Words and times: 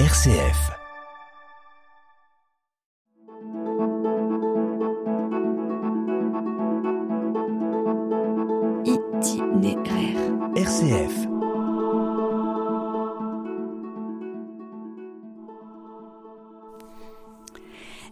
RCF. 0.00 0.72
Itinéraire. 8.84 10.18
RCF. 10.56 11.28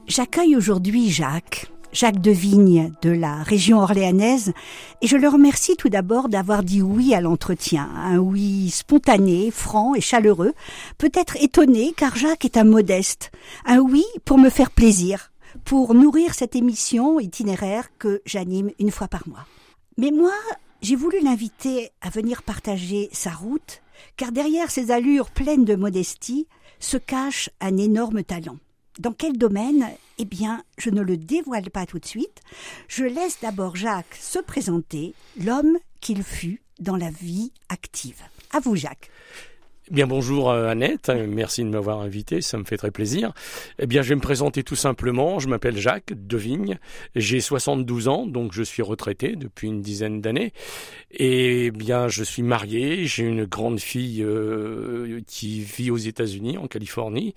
J'accueille 0.06 0.54
aujourd'hui 0.54 1.10
Jacques, 1.10 1.66
Jacques 1.92 2.20
de 2.20 2.30
Vigne 2.30 2.92
de 3.02 3.10
la 3.10 3.42
région 3.42 3.78
orléanaise, 3.80 4.52
et 5.02 5.06
je 5.06 5.16
le 5.16 5.28
remercie 5.28 5.76
tout 5.76 5.90
d'abord 5.90 6.30
d'avoir 6.30 6.62
dit 6.62 6.80
oui 6.80 7.14
à 7.14 7.20
l'entretien, 7.20 7.88
un 7.94 8.18
oui 8.18 8.70
spontané, 8.70 9.50
franc 9.50 9.94
et 9.94 10.00
chaleureux, 10.00 10.54
peut-être 10.96 11.36
étonné 11.36 11.92
car 11.94 12.16
Jacques 12.16 12.46
est 12.46 12.56
un 12.56 12.64
modeste, 12.64 13.30
un 13.66 13.78
oui 13.78 14.04
pour 14.24 14.38
me 14.38 14.48
faire 14.48 14.70
plaisir, 14.70 15.32
pour 15.64 15.94
nourrir 15.94 16.34
cette 16.34 16.56
émission 16.56 17.20
itinéraire 17.20 17.90
que 17.98 18.22
j'anime 18.24 18.70
une 18.78 18.90
fois 18.90 19.08
par 19.08 19.28
mois. 19.28 19.46
Mais 19.98 20.10
moi, 20.10 20.32
j'ai 20.80 20.96
voulu 20.96 21.20
l'inviter 21.20 21.90
à 22.00 22.08
venir 22.08 22.42
partager 22.42 23.10
sa 23.12 23.30
route, 23.30 23.82
car 24.16 24.32
derrière 24.32 24.70
ses 24.70 24.90
allures 24.90 25.30
pleines 25.30 25.66
de 25.66 25.76
modestie 25.76 26.46
se 26.80 26.96
cache 26.96 27.50
un 27.60 27.76
énorme 27.76 28.24
talent. 28.24 28.56
Dans 28.98 29.12
quel 29.12 29.38
domaine 29.38 29.86
Eh 30.18 30.24
bien, 30.24 30.62
je 30.78 30.90
ne 30.90 31.00
le 31.00 31.16
dévoile 31.16 31.70
pas 31.70 31.86
tout 31.86 31.98
de 31.98 32.06
suite. 32.06 32.42
Je 32.88 33.04
laisse 33.04 33.38
d'abord 33.40 33.76
Jacques 33.76 34.16
se 34.20 34.38
présenter, 34.38 35.14
l'homme 35.40 35.78
qu'il 36.00 36.22
fut 36.22 36.60
dans 36.80 36.96
la 36.96 37.10
vie 37.10 37.52
active. 37.68 38.20
À 38.52 38.60
vous, 38.60 38.76
Jacques. 38.76 39.10
Bien 39.90 40.06
bonjour 40.06 40.48
euh, 40.48 40.68
Annette, 40.68 41.10
merci 41.10 41.64
de 41.64 41.68
m'avoir 41.68 42.00
invité, 42.00 42.40
ça 42.40 42.56
me 42.56 42.62
fait 42.62 42.76
très 42.76 42.92
plaisir. 42.92 43.32
Eh 43.80 43.86
bien 43.88 44.02
je 44.02 44.10
vais 44.10 44.14
me 44.14 44.20
présenter 44.20 44.62
tout 44.62 44.76
simplement, 44.76 45.40
je 45.40 45.48
m'appelle 45.48 45.76
Jacques 45.76 46.12
Devigne, 46.14 46.78
j'ai 47.16 47.40
72 47.40 48.06
ans, 48.06 48.24
donc 48.24 48.52
je 48.52 48.62
suis 48.62 48.80
retraité 48.80 49.34
depuis 49.34 49.66
une 49.66 49.82
dizaine 49.82 50.20
d'années. 50.20 50.52
Et 51.10 51.72
bien 51.72 52.06
je 52.06 52.22
suis 52.22 52.44
marié, 52.44 53.06
j'ai 53.06 53.24
une 53.24 53.44
grande 53.44 53.80
fille 53.80 54.22
euh, 54.22 55.20
qui 55.26 55.62
vit 55.62 55.90
aux 55.90 55.96
États-Unis, 55.96 56.58
en 56.58 56.68
Californie. 56.68 57.34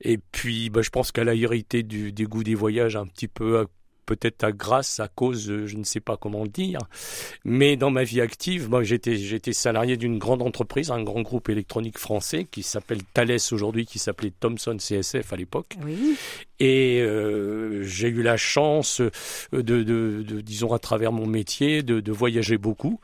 Et 0.00 0.18
puis 0.18 0.70
bah, 0.70 0.80
je 0.80 0.90
pense 0.90 1.10
qu'elle 1.10 1.28
a 1.28 1.34
hérité 1.34 1.82
du, 1.82 2.12
des 2.12 2.24
goûts 2.24 2.44
des 2.44 2.54
voyages 2.54 2.94
un 2.94 3.06
petit 3.06 3.28
peu 3.28 3.66
peut-être 4.04 4.44
à 4.44 4.52
grâce, 4.52 5.00
à 5.00 5.08
cause, 5.08 5.66
je 5.66 5.76
ne 5.76 5.84
sais 5.84 6.00
pas 6.00 6.16
comment 6.16 6.42
le 6.42 6.48
dire. 6.48 6.80
Mais 7.44 7.76
dans 7.76 7.90
ma 7.90 8.04
vie 8.04 8.20
active, 8.20 8.68
moi, 8.68 8.82
j'étais, 8.82 9.16
j'étais 9.16 9.52
salarié 9.52 9.96
d'une 9.96 10.18
grande 10.18 10.42
entreprise, 10.42 10.90
un 10.90 11.02
grand 11.02 11.22
groupe 11.22 11.48
électronique 11.48 11.98
français 11.98 12.46
qui 12.50 12.62
s'appelle 12.62 13.02
Thales 13.12 13.38
aujourd'hui, 13.52 13.86
qui 13.86 13.98
s'appelait 13.98 14.32
Thomson 14.38 14.76
CSF 14.78 15.32
à 15.32 15.36
l'époque. 15.36 15.76
Oui. 15.84 16.16
Et 16.60 17.00
euh, 17.02 17.82
j'ai 17.82 18.08
eu 18.08 18.22
la 18.22 18.36
chance 18.36 19.00
de, 19.52 19.60
de, 19.60 19.82
de, 19.82 20.40
disons, 20.40 20.72
à 20.72 20.78
travers 20.78 21.12
mon 21.12 21.26
métier, 21.26 21.82
de, 21.82 22.00
de 22.00 22.12
voyager 22.12 22.58
beaucoup, 22.58 23.00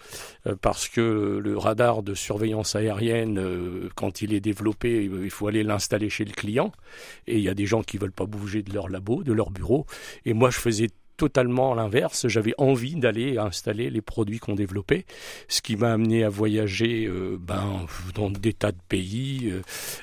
euh, 0.46 0.54
parce 0.60 0.88
que 0.88 1.40
le 1.42 1.58
radar 1.58 2.02
de 2.02 2.14
surveillance 2.14 2.76
aérienne, 2.76 3.38
euh, 3.38 3.88
quand 3.96 4.22
il 4.22 4.34
est 4.34 4.40
développé, 4.40 5.04
il 5.04 5.30
faut 5.30 5.48
aller 5.48 5.64
l'installer 5.64 6.10
chez 6.10 6.24
le 6.24 6.32
client. 6.32 6.72
Et 7.26 7.38
il 7.38 7.42
y 7.42 7.48
a 7.48 7.54
des 7.54 7.66
gens 7.66 7.82
qui 7.82 7.98
veulent 7.98 8.12
pas 8.12 8.26
bouger 8.26 8.62
de 8.62 8.72
leur 8.72 8.88
labo, 8.88 9.24
de 9.24 9.32
leur 9.32 9.50
bureau. 9.50 9.86
Et 10.24 10.32
moi, 10.32 10.50
je 10.50 10.58
faisais 10.58 10.88
totalement 11.20 11.74
l'inverse. 11.74 12.28
J'avais 12.28 12.54
envie 12.56 12.94
d'aller 12.94 13.36
installer 13.36 13.90
les 13.90 14.00
produits 14.00 14.38
qu'on 14.38 14.54
développait, 14.54 15.04
ce 15.48 15.60
qui 15.60 15.77
m'a 15.77 15.92
amené 15.92 16.24
à 16.24 16.30
voyager 16.30 17.04
euh, 17.04 17.36
ben, 17.38 17.84
dans 18.14 18.30
des 18.30 18.54
tas 18.54 18.72
de 18.72 18.78
pays, 18.88 19.50
euh, 19.52 19.60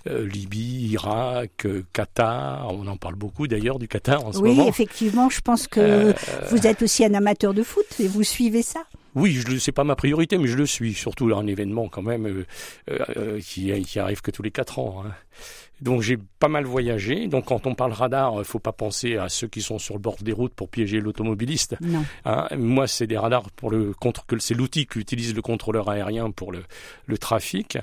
euh, 0.07 0.27
Libye, 0.27 0.91
Irak, 0.91 1.65
Qatar. 1.91 2.67
On 2.71 2.85
en 2.85 2.97
parle 2.97 3.15
beaucoup 3.15 3.47
d'ailleurs 3.47 3.79
du 3.79 3.87
Qatar 3.87 4.23
en 4.23 4.31
ce 4.31 4.37
oui, 4.37 4.49
moment. 4.49 4.63
Oui, 4.65 4.69
effectivement, 4.69 5.27
je 5.31 5.41
pense 5.41 5.67
que 5.67 6.13
vous 6.51 6.67
êtes 6.67 6.83
aussi 6.83 7.03
un 7.03 7.15
amateur 7.15 7.55
de 7.55 7.63
foot 7.63 7.87
et 7.99 8.07
vous 8.07 8.21
suivez 8.21 8.61
ça. 8.61 8.83
Oui, 9.17 9.33
je 9.33 9.57
c'est 9.57 9.71
pas 9.71 9.83
ma 9.83 9.95
priorité, 9.95 10.37
mais 10.37 10.47
je 10.47 10.57
le 10.57 10.65
suis, 10.65 10.93
surtout 10.93 11.33
un 11.35 11.47
événement 11.47 11.89
quand 11.89 12.01
même 12.01 12.45
qui, 13.41 13.81
qui 13.83 13.99
arrive 13.99 14.21
que 14.21 14.31
tous 14.31 14.43
les 14.43 14.51
quatre 14.51 14.79
ans. 14.79 15.03
Hein. 15.05 15.11
Donc 15.81 16.01
j'ai 16.01 16.17
pas 16.39 16.47
mal 16.47 16.65
voyagé. 16.65 17.27
Donc 17.27 17.45
quand 17.45 17.67
on 17.67 17.75
parle 17.75 17.91
radar, 17.91 18.35
il 18.39 18.45
faut 18.45 18.59
pas 18.59 18.71
penser 18.71 19.17
à 19.17 19.29
ceux 19.29 19.47
qui 19.47 19.61
sont 19.61 19.79
sur 19.79 19.95
le 19.95 19.99
bord 19.99 20.17
des 20.21 20.31
routes 20.31 20.53
pour 20.53 20.69
piéger 20.69 20.99
l'automobiliste. 20.99 21.75
Hein, 22.25 22.47
moi, 22.57 22.87
c'est 22.87 23.07
des 23.07 23.17
radars 23.17 23.51
pour 23.51 23.69
le 23.69 23.93
contre 23.93 24.25
que 24.25 24.39
c'est 24.39 24.55
l'outil 24.55 24.87
qu'utilise 24.87 25.35
le 25.35 25.41
contrôleur 25.41 25.89
aérien 25.89 26.31
pour 26.31 26.51
le, 26.51 26.63
le 27.05 27.17
trafic. 27.17 27.77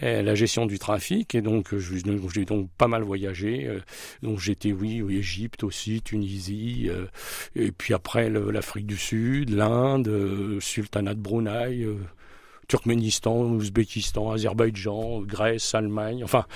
Et 0.00 0.22
la 0.22 0.34
gestion 0.34 0.66
du 0.66 0.78
trafic 0.78 1.34
et 1.34 1.42
donc 1.42 1.74
j'ai 1.76 2.44
donc 2.44 2.70
pas 2.78 2.88
mal 2.88 3.02
voyagé 3.02 3.68
donc 4.22 4.38
j'étais 4.38 4.72
oui 4.72 5.02
Égypte 5.14 5.64
aussi 5.64 6.00
Tunisie 6.02 6.88
et 7.54 7.72
puis 7.72 7.94
après 7.94 8.30
l'Afrique 8.30 8.86
du 8.86 8.96
Sud 8.96 9.50
l'Inde 9.50 10.58
Sultanat 10.60 11.14
de 11.14 11.20
Brunei 11.20 11.86
Turkménistan, 12.70 13.46
Ouzbékistan, 13.50 14.30
Azerbaïdjan, 14.30 15.22
Grèce, 15.22 15.74
Allemagne. 15.74 16.22
Enfin, 16.22 16.46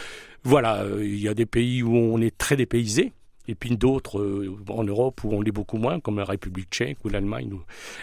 voilà, 0.44 0.84
il 1.00 1.18
y 1.18 1.28
a 1.28 1.34
des 1.34 1.44
pays 1.44 1.82
où 1.82 1.94
on 1.94 2.20
est 2.20 2.38
très 2.38 2.56
dépaysé. 2.56 3.12
Et 3.48 3.54
puis 3.54 3.76
d'autres 3.76 4.20
euh, 4.20 4.56
en 4.68 4.84
Europe 4.84 5.22
où 5.24 5.32
on 5.32 5.42
l'est 5.42 5.52
beaucoup 5.52 5.76
moins, 5.76 6.00
comme 6.00 6.18
la 6.18 6.24
République 6.24 6.70
tchèque 6.70 6.98
ou 7.04 7.08
l'Allemagne. 7.08 7.50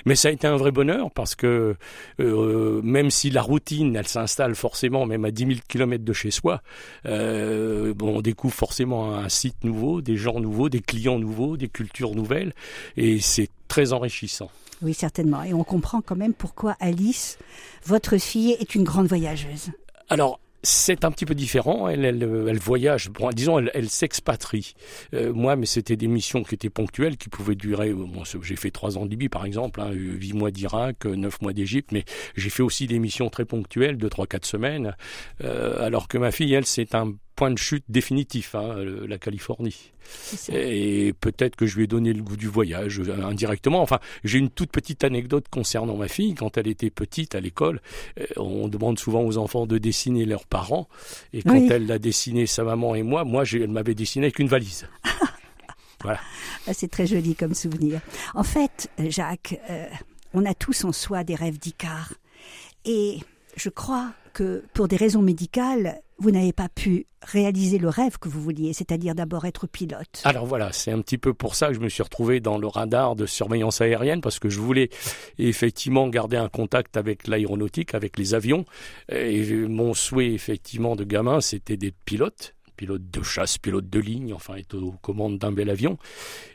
Mais 0.05 0.15
ça 0.15 0.27
a 0.27 0.31
été 0.31 0.47
un 0.47 0.57
vrai 0.57 0.71
bonheur 0.71 1.11
parce 1.11 1.35
que 1.35 1.75
euh, 2.19 2.81
même 2.83 3.09
si 3.09 3.29
la 3.29 3.41
routine, 3.41 3.95
elle 3.95 4.07
s'installe 4.07 4.55
forcément 4.55 5.05
même 5.05 5.25
à 5.25 5.31
10 5.31 5.45
000 5.47 5.59
kilomètres 5.67 6.05
de 6.05 6.13
chez 6.13 6.31
soi, 6.31 6.61
euh, 7.05 7.93
bon, 7.93 8.17
on 8.17 8.21
découvre 8.21 8.53
forcément 8.53 9.15
un 9.15 9.29
site 9.29 9.63
nouveau, 9.63 10.01
des 10.01 10.17
gens 10.17 10.39
nouveaux, 10.39 10.69
des 10.69 10.81
clients 10.81 11.19
nouveaux, 11.19 11.57
des 11.57 11.69
cultures 11.69 12.15
nouvelles. 12.15 12.53
Et 12.97 13.19
c'est 13.19 13.49
très 13.67 13.93
enrichissant. 13.93 14.49
Oui, 14.81 14.93
certainement. 14.93 15.43
Et 15.43 15.53
on 15.53 15.63
comprend 15.63 16.01
quand 16.01 16.15
même 16.15 16.33
pourquoi 16.33 16.75
Alice, 16.79 17.37
votre 17.85 18.17
fille, 18.17 18.51
est 18.59 18.75
une 18.75 18.83
grande 18.83 19.07
voyageuse. 19.07 19.69
Alors, 20.09 20.39
c'est 20.63 21.05
un 21.05 21.11
petit 21.11 21.25
peu 21.25 21.35
différent. 21.35 21.87
Elle, 21.87 22.05
elle, 22.05 22.23
elle 22.23 22.59
voyage. 22.59 23.09
Bon, 23.09 23.29
disons, 23.29 23.59
elle, 23.59 23.71
elle 23.73 23.89
s'expatrie. 23.89 24.73
Euh, 25.13 25.33
moi, 25.33 25.55
mais 25.55 25.65
c'était 25.65 25.95
des 25.95 26.07
missions 26.07 26.43
qui 26.43 26.55
étaient 26.55 26.69
ponctuelles, 26.69 27.17
qui 27.17 27.29
pouvaient 27.29 27.55
durer. 27.55 27.93
Bon, 27.93 28.23
j'ai 28.23 28.55
fait 28.55 28.71
trois 28.71 28.97
ans 28.97 29.05
de 29.05 29.11
Libye, 29.11 29.29
par 29.29 29.45
exemple, 29.45 29.81
hein, 29.81 29.91
huit 29.91 30.33
mois 30.33 30.51
d'Irak, 30.51 31.05
neuf 31.05 31.41
mois 31.41 31.53
d'Égypte, 31.53 31.91
mais 31.91 32.03
j'ai 32.35 32.49
fait 32.49 32.63
aussi 32.63 32.87
des 32.87 32.99
missions 32.99 33.29
très 33.29 33.45
ponctuelles 33.45 33.97
de 33.97 34.07
trois, 34.09 34.27
quatre 34.27 34.45
semaines. 34.45 34.95
Euh, 35.43 35.85
alors 35.85 36.07
que 36.07 36.17
ma 36.17 36.31
fille, 36.31 36.53
elle, 36.53 36.65
c'est 36.65 36.95
un 36.95 37.13
point 37.41 37.49
de 37.49 37.57
chute 37.57 37.85
définitif, 37.89 38.53
hein, 38.53 38.75
la 39.07 39.17
Californie. 39.17 39.93
Et 40.53 41.11
peut-être 41.19 41.55
que 41.55 41.65
je 41.65 41.75
lui 41.75 41.85
ai 41.85 41.87
donné 41.87 42.13
le 42.13 42.21
goût 42.21 42.37
du 42.37 42.45
voyage 42.45 42.99
euh, 42.99 43.25
indirectement. 43.25 43.81
Enfin, 43.81 43.97
j'ai 44.23 44.37
une 44.37 44.51
toute 44.51 44.69
petite 44.69 45.03
anecdote 45.03 45.47
concernant 45.49 45.95
ma 45.95 46.07
fille. 46.07 46.35
Quand 46.35 46.55
elle 46.59 46.67
était 46.67 46.91
petite 46.91 47.33
à 47.33 47.39
l'école, 47.39 47.81
euh, 48.19 48.27
on 48.37 48.67
demande 48.67 48.99
souvent 48.99 49.23
aux 49.23 49.39
enfants 49.39 49.65
de 49.65 49.79
dessiner 49.79 50.25
leurs 50.25 50.45
parents. 50.45 50.87
Et 51.33 51.41
quand 51.41 51.55
elle 51.55 51.87
l'a 51.87 51.97
dessiné, 51.97 52.45
sa 52.45 52.63
maman 52.63 52.93
et 52.93 53.01
moi, 53.01 53.23
moi, 53.23 53.41
elle 53.51 53.71
m'avait 53.71 53.95
dessiné 53.95 54.27
avec 54.27 54.37
une 54.37 54.47
valise. 54.47 54.87
voilà. 56.03 56.19
Ah, 56.67 56.75
c'est 56.75 56.91
très 56.91 57.07
joli 57.07 57.33
comme 57.33 57.55
souvenir. 57.55 58.01
En 58.35 58.43
fait, 58.43 58.91
Jacques, 58.99 59.59
euh, 59.71 59.87
on 60.35 60.45
a 60.45 60.53
tous 60.53 60.85
en 60.85 60.91
soi 60.91 61.23
des 61.23 61.33
rêves 61.33 61.57
d'Icare. 61.57 62.13
Et 62.85 63.17
je 63.55 63.69
crois 63.69 64.13
que 64.33 64.63
pour 64.73 64.87
des 64.87 64.95
raisons 64.95 65.21
médicales, 65.21 66.01
vous 66.17 66.31
n'avez 66.31 66.53
pas 66.53 66.69
pu 66.69 67.07
réaliser 67.23 67.77
le 67.77 67.89
rêve 67.89 68.17
que 68.19 68.29
vous 68.29 68.41
vouliez, 68.41 68.73
c'est-à-dire 68.73 69.15
d'abord 69.15 69.45
être 69.45 69.67
pilote. 69.67 70.21
Alors 70.23 70.45
voilà, 70.45 70.71
c'est 70.71 70.91
un 70.91 71.01
petit 71.01 71.17
peu 71.17 71.33
pour 71.33 71.55
ça 71.55 71.69
que 71.69 71.73
je 71.73 71.79
me 71.79 71.89
suis 71.89 72.03
retrouvé 72.03 72.39
dans 72.39 72.57
le 72.57 72.67
radar 72.67 73.15
de 73.15 73.25
surveillance 73.25 73.81
aérienne, 73.81 74.21
parce 74.21 74.39
que 74.39 74.49
je 74.49 74.59
voulais 74.59 74.89
effectivement 75.37 76.07
garder 76.09 76.37
un 76.37 76.49
contact 76.49 76.97
avec 76.97 77.27
l'aéronautique, 77.27 77.95
avec 77.95 78.17
les 78.17 78.33
avions. 78.33 78.65
Et 79.09 79.43
mon 79.67 79.93
souhait 79.93 80.31
effectivement 80.31 80.95
de 80.95 81.03
gamin, 81.03 81.41
c'était 81.41 81.77
des 81.77 81.91
pilotes 81.91 82.55
pilote 82.81 83.11
de 83.11 83.21
chasse, 83.21 83.59
pilote 83.59 83.91
de 83.91 83.99
ligne, 83.99 84.33
enfin 84.33 84.55
est 84.55 84.73
aux 84.73 84.95
commandes 85.03 85.37
d'un 85.37 85.51
bel 85.51 85.69
avion. 85.69 85.99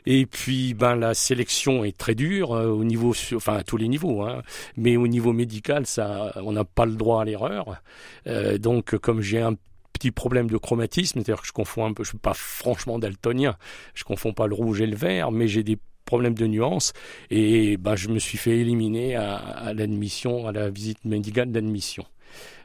Et 0.05 0.25
puis 0.25 0.73
ben 0.73 0.97
la 0.97 1.13
sélection 1.13 1.85
est 1.85 1.97
très 1.97 2.15
dure 2.15 2.51
euh, 2.51 2.67
au 2.67 2.83
niveau, 2.83 3.13
enfin 3.33 3.55
à 3.55 3.63
tous 3.63 3.77
les 3.77 3.87
niveaux, 3.87 4.23
hein, 4.23 4.41
mais 4.75 4.97
au 4.97 5.07
niveau 5.07 5.31
médical, 5.31 5.85
ça, 5.85 6.33
on 6.43 6.51
n'a 6.51 6.65
pas 6.65 6.85
le 6.85 6.95
droit 6.95 7.21
à 7.21 7.25
l'erreur. 7.25 7.81
Euh, 8.27 8.57
donc 8.57 8.97
comme 8.97 9.21
j'ai 9.21 9.39
un 9.39 9.55
petit 9.93 10.11
problème 10.11 10.49
de 10.49 10.57
chromatisme, 10.57 11.21
c'est-à-dire 11.21 11.41
que 11.41 11.47
je 11.47 11.53
confonds 11.53 11.85
un 11.85 11.93
peu, 11.93 12.03
je 12.03 12.09
suis 12.09 12.17
pas 12.17 12.33
franchement 12.33 12.99
daltonien, 12.99 13.55
je 13.93 14.03
confonds 14.03 14.33
pas 14.33 14.47
le 14.47 14.53
rouge 14.53 14.81
et 14.81 14.85
le 14.85 14.97
vert, 14.97 15.31
mais 15.31 15.47
j'ai 15.47 15.63
des 15.63 15.77
problèmes 16.03 16.35
de 16.35 16.45
nuances 16.45 16.91
et 17.29 17.77
ben 17.77 17.95
je 17.95 18.09
me 18.09 18.19
suis 18.19 18.37
fait 18.37 18.57
éliminer 18.57 19.15
à 19.15 19.71
l'admission, 19.73 20.45
à 20.45 20.51
la 20.51 20.69
visite 20.69 21.05
médicale 21.05 21.53
d'admission. 21.53 22.05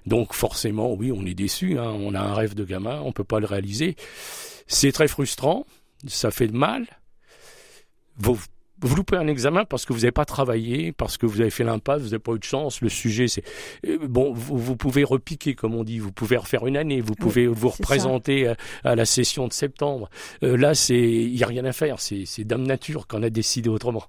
Donc 0.06 0.34
forcément, 0.34 0.92
oui, 0.92 1.12
on 1.12 1.24
est 1.24 1.34
déçu. 1.34 1.78
Hein. 1.78 1.90
On 1.90 2.14
a 2.14 2.20
un 2.20 2.34
rêve 2.34 2.54
de 2.54 2.64
gamin, 2.64 3.00
on 3.04 3.12
peut 3.12 3.24
pas 3.24 3.40
le 3.40 3.46
réaliser. 3.46 3.96
C'est 4.66 4.92
très 4.92 5.08
frustrant, 5.08 5.66
ça 6.06 6.30
fait 6.30 6.48
mal. 6.48 6.86
vous 8.18 8.38
loupez 8.96 9.16
un 9.16 9.28
examen 9.28 9.64
parce 9.64 9.84
que 9.84 9.92
vous 9.92 10.00
n'avez 10.00 10.12
pas 10.12 10.24
travaillé, 10.24 10.92
parce 10.92 11.18
que 11.18 11.26
vous 11.26 11.40
avez 11.40 11.50
fait 11.50 11.62
l'impasse, 11.62 12.02
vous 12.02 12.08
n'avez 12.08 12.18
pas 12.18 12.32
eu 12.32 12.38
de 12.38 12.44
chance. 12.44 12.80
Le 12.80 12.88
sujet, 12.88 13.28
c'est 13.28 13.44
euh, 13.86 13.98
bon. 14.08 14.32
Vous, 14.32 14.76
pouvez 14.76 15.04
repiquer, 15.04 15.54
comme 15.54 15.74
on 15.74 15.84
dit. 15.84 15.98
Vous 15.98 16.12
pouvez 16.12 16.36
refaire 16.36 16.66
une 16.66 16.76
année. 16.76 17.00
Vous 17.00 17.14
pouvez 17.14 17.46
vous 17.46 17.68
représenter 17.68 18.52
à, 18.84 18.94
la 18.94 19.04
session 19.04 19.46
de 19.46 19.52
septembre. 19.52 20.10
Euh, 20.42 20.56
là, 20.56 20.74
c'est 20.74 20.98
il 20.98 21.36
y 21.36 21.44
a 21.44 21.46
rien 21.46 21.64
à 21.64 21.72
faire. 21.72 22.00
C'est 22.00 22.44
Dame 22.44 22.64
Nature 22.64 23.06
qu'on 23.06 23.22
a 23.22 23.30
décidé 23.30 23.68
autrement. 23.68 24.04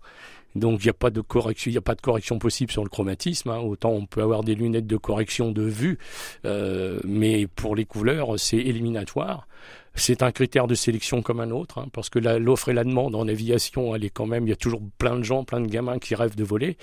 Donc 0.56 0.82
il 0.82 0.88
n'y 0.88 0.90
a 0.90 0.94
pas 0.94 1.10
de 1.10 1.22
correction, 1.22 1.72
il 1.72 1.78
a 1.78 1.82
pas 1.82 1.96
de 1.96 2.02
correction 2.02 2.40
possible 2.40 2.72
sur 2.72 2.84
le 2.84 2.90
chromatisme. 2.90 3.50
Hein. 3.50 3.60
Autant 3.60 3.92
on 3.92 4.06
peut 4.06 4.22
avoir 4.22 4.44
des 4.44 4.56
lunettes 4.56 4.88
de 4.88 4.98
correction 4.98 5.52
de 5.52 5.64
vue, 5.64 5.98
euh, 6.46 7.00
mais 7.04 7.48
pour 7.48 7.76
les 7.76 7.86
couleurs 7.86 8.40
c'est 8.40 8.58
éliminatoire. 8.58 9.48
C'est 9.96 10.24
un 10.24 10.32
critère 10.32 10.66
de 10.66 10.74
sélection 10.74 11.22
comme 11.22 11.40
un 11.40 11.52
autre, 11.52 11.78
hein, 11.78 11.88
parce 11.94 12.10
que 12.10 12.18
l'offre 12.18 12.70
et 12.70 12.74
la 12.74 12.84
demande 12.84 13.14
en 13.14 13.28
aviation, 13.28 13.96
elle 13.96 14.04
est 14.04 14.10
quand 14.10 14.26
même, 14.26 14.48
il 14.48 14.50
y 14.50 14.54
a 14.54 14.56
toujours 14.56 14.82
plein 14.98 15.18
de 15.18 15.24
gens, 15.24 15.44
plein 15.44 15.62
de 15.62 15.68
gamins 15.68 16.00
qui 16.00 16.16
rêvent 16.16 16.36
de 16.36 16.44
voler, 16.44 16.78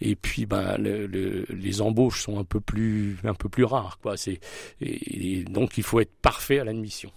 et 0.00 0.16
puis 0.16 0.46
ben 0.46 0.76
les 0.76 1.80
embauches 1.80 2.22
sont 2.22 2.40
un 2.40 2.44
peu 2.44 2.58
plus, 2.58 3.18
un 3.22 3.34
peu 3.34 3.48
plus 3.48 3.62
rares, 3.62 3.98
quoi. 4.02 4.16
C'est 4.16 4.40
et 4.80 5.44
donc 5.44 5.78
il 5.78 5.84
faut 5.84 6.00
être 6.00 6.12
parfait 6.20 6.58
à 6.58 6.64
l'admission. 6.64 7.12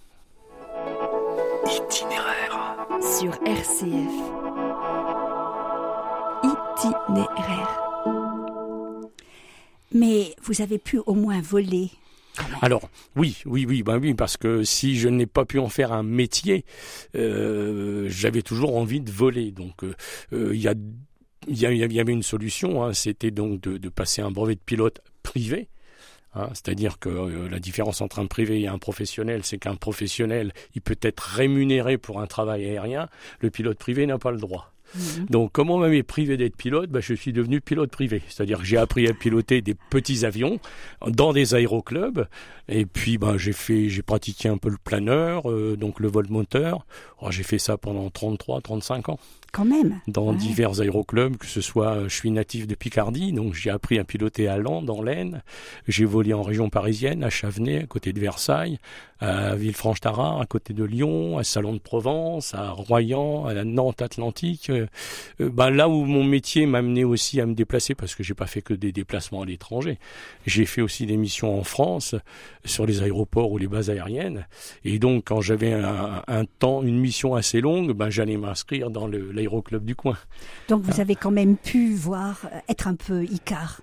Itinéraire 1.66 2.86
sur 3.00 3.32
RCF 3.44 4.39
itinéraire. 6.42 7.80
Mais 9.92 10.34
vous 10.42 10.62
avez 10.62 10.78
pu 10.78 10.98
au 10.98 11.14
moins 11.14 11.40
voler. 11.40 11.90
Alors 12.62 12.88
oui, 13.16 13.38
oui, 13.44 13.66
oui, 13.68 13.82
ben 13.82 13.98
oui, 13.98 14.14
parce 14.14 14.36
que 14.36 14.62
si 14.62 14.98
je 14.98 15.08
n'ai 15.08 15.26
pas 15.26 15.44
pu 15.44 15.58
en 15.58 15.68
faire 15.68 15.92
un 15.92 16.02
métier, 16.02 16.64
euh, 17.16 18.06
j'avais 18.08 18.42
toujours 18.42 18.76
envie 18.76 19.00
de 19.00 19.10
voler. 19.10 19.50
Donc 19.50 19.82
euh, 19.84 19.94
euh, 20.32 20.54
il 20.54 20.60
y, 20.60 20.68
a, 20.68 20.74
y, 21.48 22.00
avait 22.00 22.12
une 22.12 22.22
solution, 22.22 22.84
hein, 22.84 22.92
c'était 22.92 23.30
donc 23.30 23.60
de, 23.60 23.88
passer 23.88 24.22
un 24.22 24.30
brevet 24.30 24.54
de 24.54 24.60
pilote 24.60 25.00
privé. 25.22 25.68
Hein. 26.34 26.48
C'est-à-dire 26.52 26.98
que 27.00 27.08
la 27.50 27.58
différence 27.58 28.00
entre 28.00 28.20
un 28.20 28.26
privé 28.26 28.60
et 28.60 28.68
un 28.68 28.78
professionnel, 28.78 29.40
c'est 29.44 29.58
qu'un 29.58 29.74
professionnel, 29.74 30.52
il 30.74 30.80
peut 30.80 30.98
être 31.02 31.20
rémunéré 31.20 31.98
pour 31.98 32.20
un 32.20 32.26
travail 32.26 32.64
aérien, 32.64 33.08
le 33.40 33.50
pilote 33.50 33.78
privé 33.78 34.06
n'a 34.06 34.18
pas 34.18 34.30
le 34.30 34.38
droit. 34.38 34.72
Mhm. 34.94 35.26
Donc, 35.26 35.52
comme 35.52 35.70
on 35.70 35.78
m'avait 35.78 36.02
privé 36.02 36.36
d'être 36.36 36.56
pilote, 36.56 36.90
bah, 36.90 37.00
je 37.00 37.14
suis 37.14 37.32
devenu 37.32 37.60
pilote 37.60 37.90
privé. 37.90 38.22
C'est-à-dire 38.28 38.58
que 38.58 38.64
j'ai 38.64 38.76
appris 38.76 39.08
à 39.08 39.12
piloter 39.12 39.62
des 39.62 39.74
petits 39.74 40.24
avions 40.24 40.58
dans 41.06 41.32
des 41.32 41.54
aéroclubs. 41.54 42.26
Et 42.68 42.86
puis, 42.86 43.18
bah, 43.18 43.34
j'ai 43.36 43.52
fait, 43.52 43.88
j'ai 43.88 44.02
pratiqué 44.02 44.48
un 44.48 44.58
peu 44.58 44.68
le 44.68 44.78
planeur, 44.82 45.50
euh, 45.50 45.76
donc 45.76 46.00
le 46.00 46.08
vol 46.08 46.26
moteur. 46.28 46.86
Oh, 47.20 47.30
j'ai 47.30 47.42
fait 47.42 47.58
ça 47.58 47.76
pendant 47.76 48.08
33, 48.10 48.60
35 48.60 49.08
ans. 49.10 49.18
Quand 49.52 49.64
même. 49.64 50.00
Dans 50.06 50.32
divers 50.32 50.80
aéroclubs, 50.80 51.36
que 51.36 51.46
ce 51.46 51.60
soit, 51.60 51.94
euh, 51.96 52.08
je 52.08 52.14
suis 52.14 52.30
natif 52.30 52.68
de 52.68 52.76
Picardie, 52.76 53.32
donc 53.32 53.54
j'ai 53.54 53.70
appris 53.70 53.98
à 53.98 54.04
piloter 54.04 54.46
à 54.46 54.56
Lens, 54.58 54.84
dans 54.84 55.02
l'Aisne. 55.02 55.42
J'ai 55.88 56.04
volé 56.04 56.32
en 56.34 56.42
région 56.42 56.70
parisienne, 56.70 57.24
à 57.24 57.30
Chavenay, 57.30 57.82
à 57.82 57.86
côté 57.86 58.12
de 58.12 58.20
Versailles, 58.20 58.78
à 59.18 59.56
Villefranche-Tarare, 59.56 60.40
à 60.40 60.46
côté 60.46 60.72
de 60.72 60.84
Lyon, 60.84 61.38
à 61.38 61.44
Salon 61.44 61.72
de 61.72 61.78
Provence, 61.78 62.54
à 62.54 62.70
Royan, 62.70 63.44
à 63.44 63.52
la 63.52 63.64
Nantes 63.64 64.02
Atlantique. 64.02 64.70
Euh, 64.70 64.86
euh, 65.40 65.50
ben 65.50 65.70
là 65.70 65.88
où 65.88 66.04
mon 66.04 66.22
métier 66.22 66.66
m'a 66.66 66.78
amené 66.78 67.02
aussi 67.02 67.40
à 67.40 67.46
me 67.46 67.54
déplacer, 67.54 67.96
parce 67.96 68.14
que 68.14 68.22
j'ai 68.22 68.34
pas 68.34 68.46
fait 68.46 68.62
que 68.62 68.72
des 68.72 68.92
déplacements 68.92 69.42
à 69.42 69.46
l'étranger. 69.46 69.98
J'ai 70.46 70.64
fait 70.64 70.80
aussi 70.80 71.06
des 71.06 71.16
missions 71.16 71.58
en 71.58 71.64
France, 71.64 72.14
sur 72.64 72.86
les 72.86 73.02
aéroports 73.02 73.50
ou 73.50 73.58
les 73.58 73.66
bases 73.66 73.90
aériennes. 73.90 74.46
Et 74.84 75.00
donc, 75.00 75.24
quand 75.26 75.40
j'avais 75.40 75.72
un, 75.72 76.22
un 76.28 76.44
temps, 76.44 76.82
une 76.82 77.00
mission 77.00 77.34
assez 77.34 77.60
longue, 77.60 77.92
ben 77.92 78.10
j'allais 78.10 78.36
m'inscrire 78.36 78.90
dans 78.90 79.08
le 79.08 79.39
l'aéroclub 79.40 79.84
du 79.84 79.94
coin. 79.94 80.16
Donc 80.68 80.82
vous 80.82 81.00
avez 81.00 81.16
quand 81.16 81.30
même 81.30 81.56
pu 81.56 81.94
voir 81.94 82.40
euh, 82.44 82.58
être 82.68 82.86
un 82.86 82.94
peu 82.94 83.24
Icar. 83.24 83.80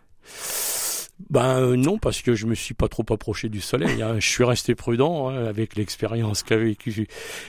Ben 1.30 1.59
euh, 1.59 1.75
non, 1.75 1.98
parce 1.98 2.21
que 2.21 2.36
je 2.36 2.45
me 2.45 2.54
suis 2.54 2.75
pas 2.75 2.88
trop 2.88 3.06
approché 3.09 3.50
du 3.50 3.59
soleil. 3.59 4.01
Hein. 4.04 4.19
je 4.19 4.27
suis 4.27 4.44
resté 4.44 4.75
prudent 4.75 5.30
hein, 5.30 5.45
avec 5.45 5.75
l'expérience 5.75 6.44
qu'avec. 6.44 6.88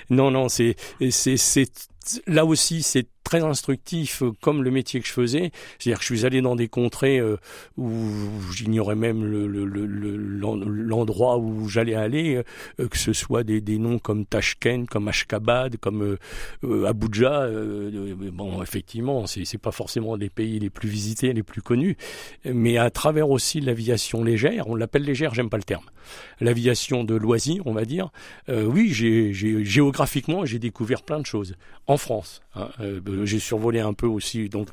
Non, 0.08 0.30
non, 0.30 0.48
c'est 0.48 0.76
c'est 1.10 1.36
c'est 1.36 1.70
là 2.26 2.46
aussi 2.46 2.82
c'est 2.82 3.06
très 3.28 3.44
instructif 3.44 4.22
euh, 4.22 4.32
comme 4.40 4.62
le 4.62 4.70
métier 4.70 5.00
que 5.00 5.06
je 5.06 5.12
faisais. 5.12 5.50
C'est-à-dire 5.78 5.98
que 5.98 6.04
je 6.04 6.14
suis 6.14 6.24
allé 6.24 6.40
dans 6.40 6.56
des 6.56 6.68
contrées 6.68 7.18
euh, 7.18 7.36
où 7.76 7.92
j'ignorais 8.54 8.94
même 8.94 9.22
l'endroit 10.40 11.36
où 11.36 11.68
j'allais 11.68 11.94
aller, 11.94 12.42
euh, 12.80 12.88
que 12.88 12.96
ce 12.96 13.12
soit 13.12 13.44
des, 13.44 13.78
noms 13.78 13.98
comme 13.98 14.24
Tashkent, 14.24 14.86
comme 14.86 15.08
Ashkabad, 15.08 15.76
comme 15.76 16.16
Abuja. 16.86 17.48
bon, 18.32 18.62
effectivement, 18.62 19.26
c'est 19.26 19.58
pas 19.58 19.72
forcément 19.72 20.16
des 20.16 20.30
pays 20.30 20.58
les 20.58 20.70
plus 20.70 20.88
visités, 20.88 21.32
les 21.34 21.42
plus 21.42 21.60
connus, 21.60 21.96
mais 22.44 22.78
à 22.78 22.90
travers 22.90 23.28
aussi 23.30 23.60
l'aviation 23.60 24.24
légère, 24.24 24.68
on 24.68 24.74
l'appelle 24.74 25.02
légère, 25.04 25.34
j'aime 25.34 25.50
pas 25.50 25.58
le 25.58 25.64
terme, 25.64 25.84
l'aviation 26.40 27.04
de 27.04 27.14
loisirs, 27.14 27.62
on 27.66 27.72
va 27.72 27.84
dire. 27.84 28.10
oui, 28.48 28.90
géographiquement, 28.92 30.46
j'ai 30.46 30.58
découvert 30.58 31.02
plein 31.02 31.20
de 31.20 31.26
choses 31.26 31.54
en 31.86 31.98
France. 31.98 32.40
Hein, 32.54 32.70
j'ai 33.24 33.38
survolé 33.38 33.80
un 33.80 33.92
peu 33.92 34.06
aussi. 34.06 34.48
Donc 34.48 34.68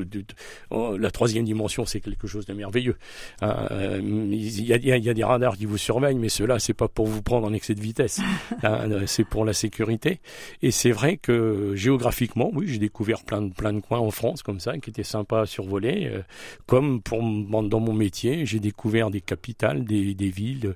oh, 0.69 0.97
la 0.97 1.11
troisième 1.11 1.45
dimension, 1.45 1.85
c'est 1.85 1.99
quelque 1.99 2.27
chose 2.27 2.45
de 2.45 2.53
merveilleux. 2.53 2.97
Hein, 3.41 3.67
euh, 3.71 3.99
il 4.01 4.65
y, 4.65 4.73
a, 4.73 5.13
des 5.13 5.23
radars 5.23 5.57
qui 5.57 5.65
vous 5.65 5.77
surveillent, 5.77 6.17
mais 6.17 6.29
cela, 6.29 6.59
c'est 6.59 6.73
pas 6.73 6.87
pour 6.87 7.07
vous 7.07 7.21
prendre 7.21 7.47
en 7.47 7.53
excès 7.53 7.75
de 7.75 7.81
vitesse. 7.81 8.19
Hein, 8.63 8.79
euh, 8.91 9.03
c'est 9.07 9.23
pour 9.23 9.45
la 9.45 9.53
sécurité. 9.53 10.19
Et 10.61 10.71
c'est 10.71 10.91
vrai 10.91 11.17
que 11.17 11.73
géographiquement, 11.75 12.51
oui, 12.53 12.67
j'ai 12.67 12.79
découvert 12.79 13.23
plein 13.23 13.41
de 13.41 13.53
plein 13.53 13.73
de 13.73 13.79
coins 13.79 13.99
en 13.99 14.11
France 14.11 14.43
comme 14.43 14.59
ça 14.59 14.77
qui 14.77 14.89
étaient 14.89 15.03
sympas 15.03 15.41
à 15.41 15.45
survoler. 15.45 16.07
Euh, 16.07 16.21
comme 16.65 17.01
pour 17.01 17.21
dans 17.21 17.79
mon 17.79 17.93
métier, 17.93 18.45
j'ai 18.45 18.59
découvert 18.59 19.09
des 19.09 19.21
capitales, 19.21 19.85
des, 19.85 20.13
des 20.13 20.29
villes 20.29 20.75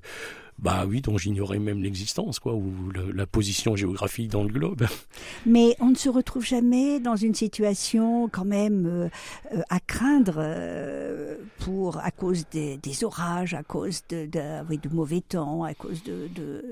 bah 0.61 0.85
oui, 0.85 1.01
dont 1.01 1.17
j'ignorais 1.17 1.59
même 1.59 1.81
l'existence, 1.81 2.39
quoi, 2.39 2.53
ou 2.53 2.71
la 3.13 3.25
position 3.25 3.75
géographique 3.75 4.29
dans 4.29 4.43
le 4.43 4.49
globe. 4.49 4.85
Mais 5.45 5.75
on 5.79 5.89
ne 5.89 5.95
se 5.95 6.09
retrouve 6.09 6.45
jamais 6.45 6.99
dans 6.99 7.15
une 7.15 7.33
situation 7.33 8.27
quand 8.27 8.45
même 8.45 8.85
euh, 8.85 9.09
euh, 9.55 9.61
à 9.69 9.79
craindre 9.79 10.35
euh, 10.37 11.37
pour 11.59 11.97
à 11.99 12.11
cause 12.11 12.45
des, 12.51 12.77
des, 12.77 13.03
orages, 13.05 13.53
à 13.53 13.63
cause 13.63 14.03
de, 14.09 14.25
de, 14.25 14.67
oui, 14.69 14.77
de, 14.77 14.89
mauvais 14.89 15.21
temps, 15.21 15.63
à 15.63 15.73
cause 15.73 16.03
de, 16.03 16.27
de 16.35 16.63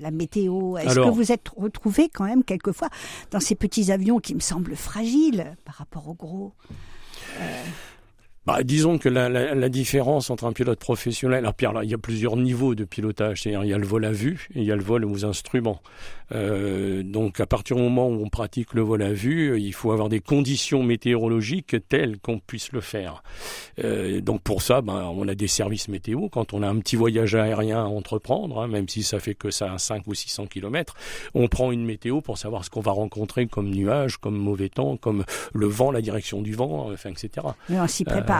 la 0.00 0.10
météo. 0.10 0.76
Est-ce 0.76 0.96
que 0.96 1.10
vous 1.10 1.30
êtes 1.30 1.48
retrouvé 1.56 2.08
quand 2.12 2.24
même 2.24 2.42
quelquefois 2.42 2.88
dans 3.30 3.40
ces 3.40 3.54
petits 3.54 3.92
avions 3.92 4.18
qui 4.18 4.34
me 4.34 4.40
semblent 4.40 4.76
fragiles 4.76 5.54
par 5.64 5.76
rapport 5.76 6.08
aux 6.08 6.14
gros 6.14 6.52
bah, 8.50 8.64
disons 8.64 8.98
que 8.98 9.08
la, 9.08 9.28
la, 9.28 9.54
la, 9.54 9.68
différence 9.68 10.28
entre 10.28 10.44
un 10.44 10.52
pilote 10.52 10.80
professionnel, 10.80 11.38
alors 11.38 11.54
Pierre, 11.54 11.72
là, 11.72 11.84
il 11.84 11.90
y 11.90 11.94
a 11.94 11.98
plusieurs 11.98 12.36
niveaux 12.36 12.74
de 12.74 12.82
pilotage, 12.82 13.42
c'est-à-dire 13.42 13.62
il 13.62 13.70
y 13.70 13.72
a 13.72 13.78
le 13.78 13.86
vol 13.86 14.04
à 14.04 14.10
vue 14.10 14.48
et 14.56 14.60
il 14.60 14.64
y 14.64 14.72
a 14.72 14.76
le 14.76 14.82
vol 14.82 15.04
aux 15.04 15.24
instruments. 15.24 15.80
Euh, 16.32 17.02
donc 17.02 17.40
à 17.40 17.46
partir 17.46 17.76
du 17.76 17.82
moment 17.82 18.08
où 18.08 18.22
on 18.24 18.28
pratique 18.28 18.74
le 18.74 18.82
vol 18.82 19.02
à 19.02 19.12
vue, 19.12 19.60
il 19.60 19.72
faut 19.72 19.92
avoir 19.92 20.08
des 20.08 20.20
conditions 20.20 20.82
météorologiques 20.82 21.76
telles 21.88 22.18
qu'on 22.18 22.38
puisse 22.38 22.72
le 22.72 22.80
faire. 22.80 23.22
Euh, 23.82 24.20
donc 24.20 24.42
pour 24.42 24.62
ça, 24.62 24.80
ben, 24.80 25.12
on 25.14 25.26
a 25.28 25.34
des 25.34 25.48
services 25.48 25.88
météo. 25.88 26.28
Quand 26.28 26.52
on 26.52 26.62
a 26.62 26.68
un 26.68 26.78
petit 26.78 26.96
voyage 26.96 27.34
aérien 27.34 27.80
à 27.80 27.88
entreprendre, 27.88 28.60
hein, 28.60 28.68
même 28.68 28.88
si 28.88 29.02
ça 29.02 29.18
fait 29.18 29.34
que 29.34 29.50
ça 29.50 29.72
à 29.72 29.78
5 29.78 30.06
ou 30.06 30.14
600 30.14 30.46
kilomètres, 30.46 30.94
on 31.34 31.48
prend 31.48 31.72
une 31.72 31.84
météo 31.84 32.20
pour 32.20 32.38
savoir 32.38 32.64
ce 32.64 32.70
qu'on 32.70 32.80
va 32.80 32.92
rencontrer 32.92 33.46
comme 33.46 33.70
nuages, 33.70 34.16
comme 34.16 34.36
mauvais 34.36 34.68
temps, 34.68 34.96
comme 34.96 35.24
le 35.52 35.66
vent, 35.66 35.90
la 35.90 36.00
direction 36.00 36.42
du 36.42 36.54
vent, 36.54 36.90
enfin, 36.92 37.10
etc. 37.10 37.46
on 37.70 37.86
s'y 37.88 38.04
prépare. 38.04 38.39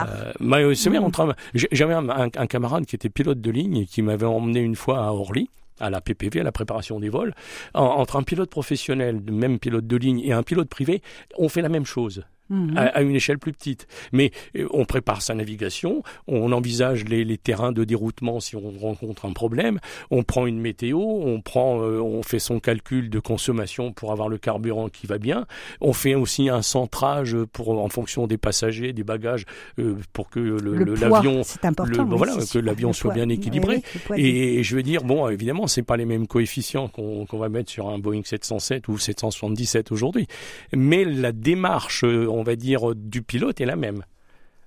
c'est 0.75 0.89
mmh. 0.89 1.33
J'avais 1.53 1.93
un, 1.93 2.47
camarade 2.47 2.85
qui 2.85 2.95
était 2.95 3.09
pilote 3.09 3.41
de 3.41 3.51
ligne 3.51 3.77
et 3.77 3.85
qui 3.85 4.01
m'avait 4.01 4.25
emmené 4.25 4.59
une 4.59 4.75
fois 4.75 5.05
à 5.05 5.11
Orly 5.11 5.49
à 5.79 5.89
la 5.89 5.99
PPV, 5.99 6.41
à 6.41 6.43
la 6.43 6.51
préparation 6.51 6.99
des 6.99 7.09
vols, 7.09 7.33
entre 7.73 8.15
un 8.15 8.21
pilote 8.23 8.51
professionnel, 8.51 9.19
même 9.31 9.57
pilote 9.57 9.87
de 9.87 9.97
ligne, 9.97 10.19
et 10.19 10.31
un 10.31 10.43
pilote 10.43 10.69
privé, 10.69 11.01
on 11.39 11.49
fait 11.49 11.63
la 11.63 11.69
même 11.69 11.85
chose. 11.85 12.23
Mhm. 12.51 12.77
à, 12.77 13.01
une 13.01 13.15
échelle 13.15 13.39
plus 13.39 13.53
petite. 13.53 13.87
Mais 14.11 14.31
euh, 14.57 14.67
on 14.71 14.83
prépare 14.83 15.21
sa 15.21 15.33
navigation, 15.33 16.03
on 16.27 16.51
envisage 16.51 17.05
les, 17.05 17.23
les, 17.23 17.37
terrains 17.37 17.71
de 17.71 17.85
déroutement 17.85 18.41
si 18.41 18.57
on 18.57 18.71
rencontre 18.77 19.25
un 19.25 19.31
problème, 19.31 19.79
on 20.11 20.23
prend 20.23 20.45
une 20.45 20.59
météo, 20.59 20.99
on 20.99 21.39
prend, 21.39 21.81
euh, 21.81 22.01
on 22.01 22.21
fait 22.23 22.39
son 22.39 22.59
calcul 22.59 23.09
de 23.09 23.19
consommation 23.19 23.93
pour 23.93 24.11
avoir 24.11 24.27
le 24.27 24.37
carburant 24.37 24.89
qui 24.89 25.07
va 25.07 25.17
bien, 25.17 25.45
on 25.79 25.93
fait 25.93 26.13
aussi 26.13 26.49
un 26.49 26.61
centrage 26.61 27.37
pour 27.53 27.69
en 27.81 27.87
fonction 27.87 28.27
des 28.27 28.37
passagers, 28.37 28.91
des 28.91 29.05
bagages, 29.05 29.45
euh, 29.79 29.95
pour 30.11 30.29
que 30.29 30.39
l'avion, 30.39 31.41
le, 31.63 32.03
voilà, 32.15 32.35
que 32.51 32.59
l'avion 32.59 32.91
soit 32.91 33.13
bien 33.13 33.29
équilibré. 33.29 33.81
et, 34.15 34.61
je 34.61 34.75
veux 34.75 34.83
dire, 34.83 35.03
bon, 35.03 35.29
évidemment, 35.29 35.67
c'est 35.67 35.83
pas 35.83 35.95
les 35.95 36.05
mêmes 36.05 36.27
coefficients 36.27 36.89
qu'on 36.89 37.25
va 37.31 37.47
mettre 37.47 37.71
sur 37.71 37.87
un 37.87 37.97
Boeing 37.97 38.23
707 38.25 38.89
ou 38.89 38.97
777 38.97 39.93
aujourd'hui, 39.93 40.27
mais 40.75 41.05
la 41.05 41.31
démarche, 41.31 42.03
on 42.03 42.40
va 42.43 42.55
dire, 42.55 42.95
du 42.95 43.21
pilote 43.21 43.61
est 43.61 43.65
la 43.65 43.75
même. 43.75 44.03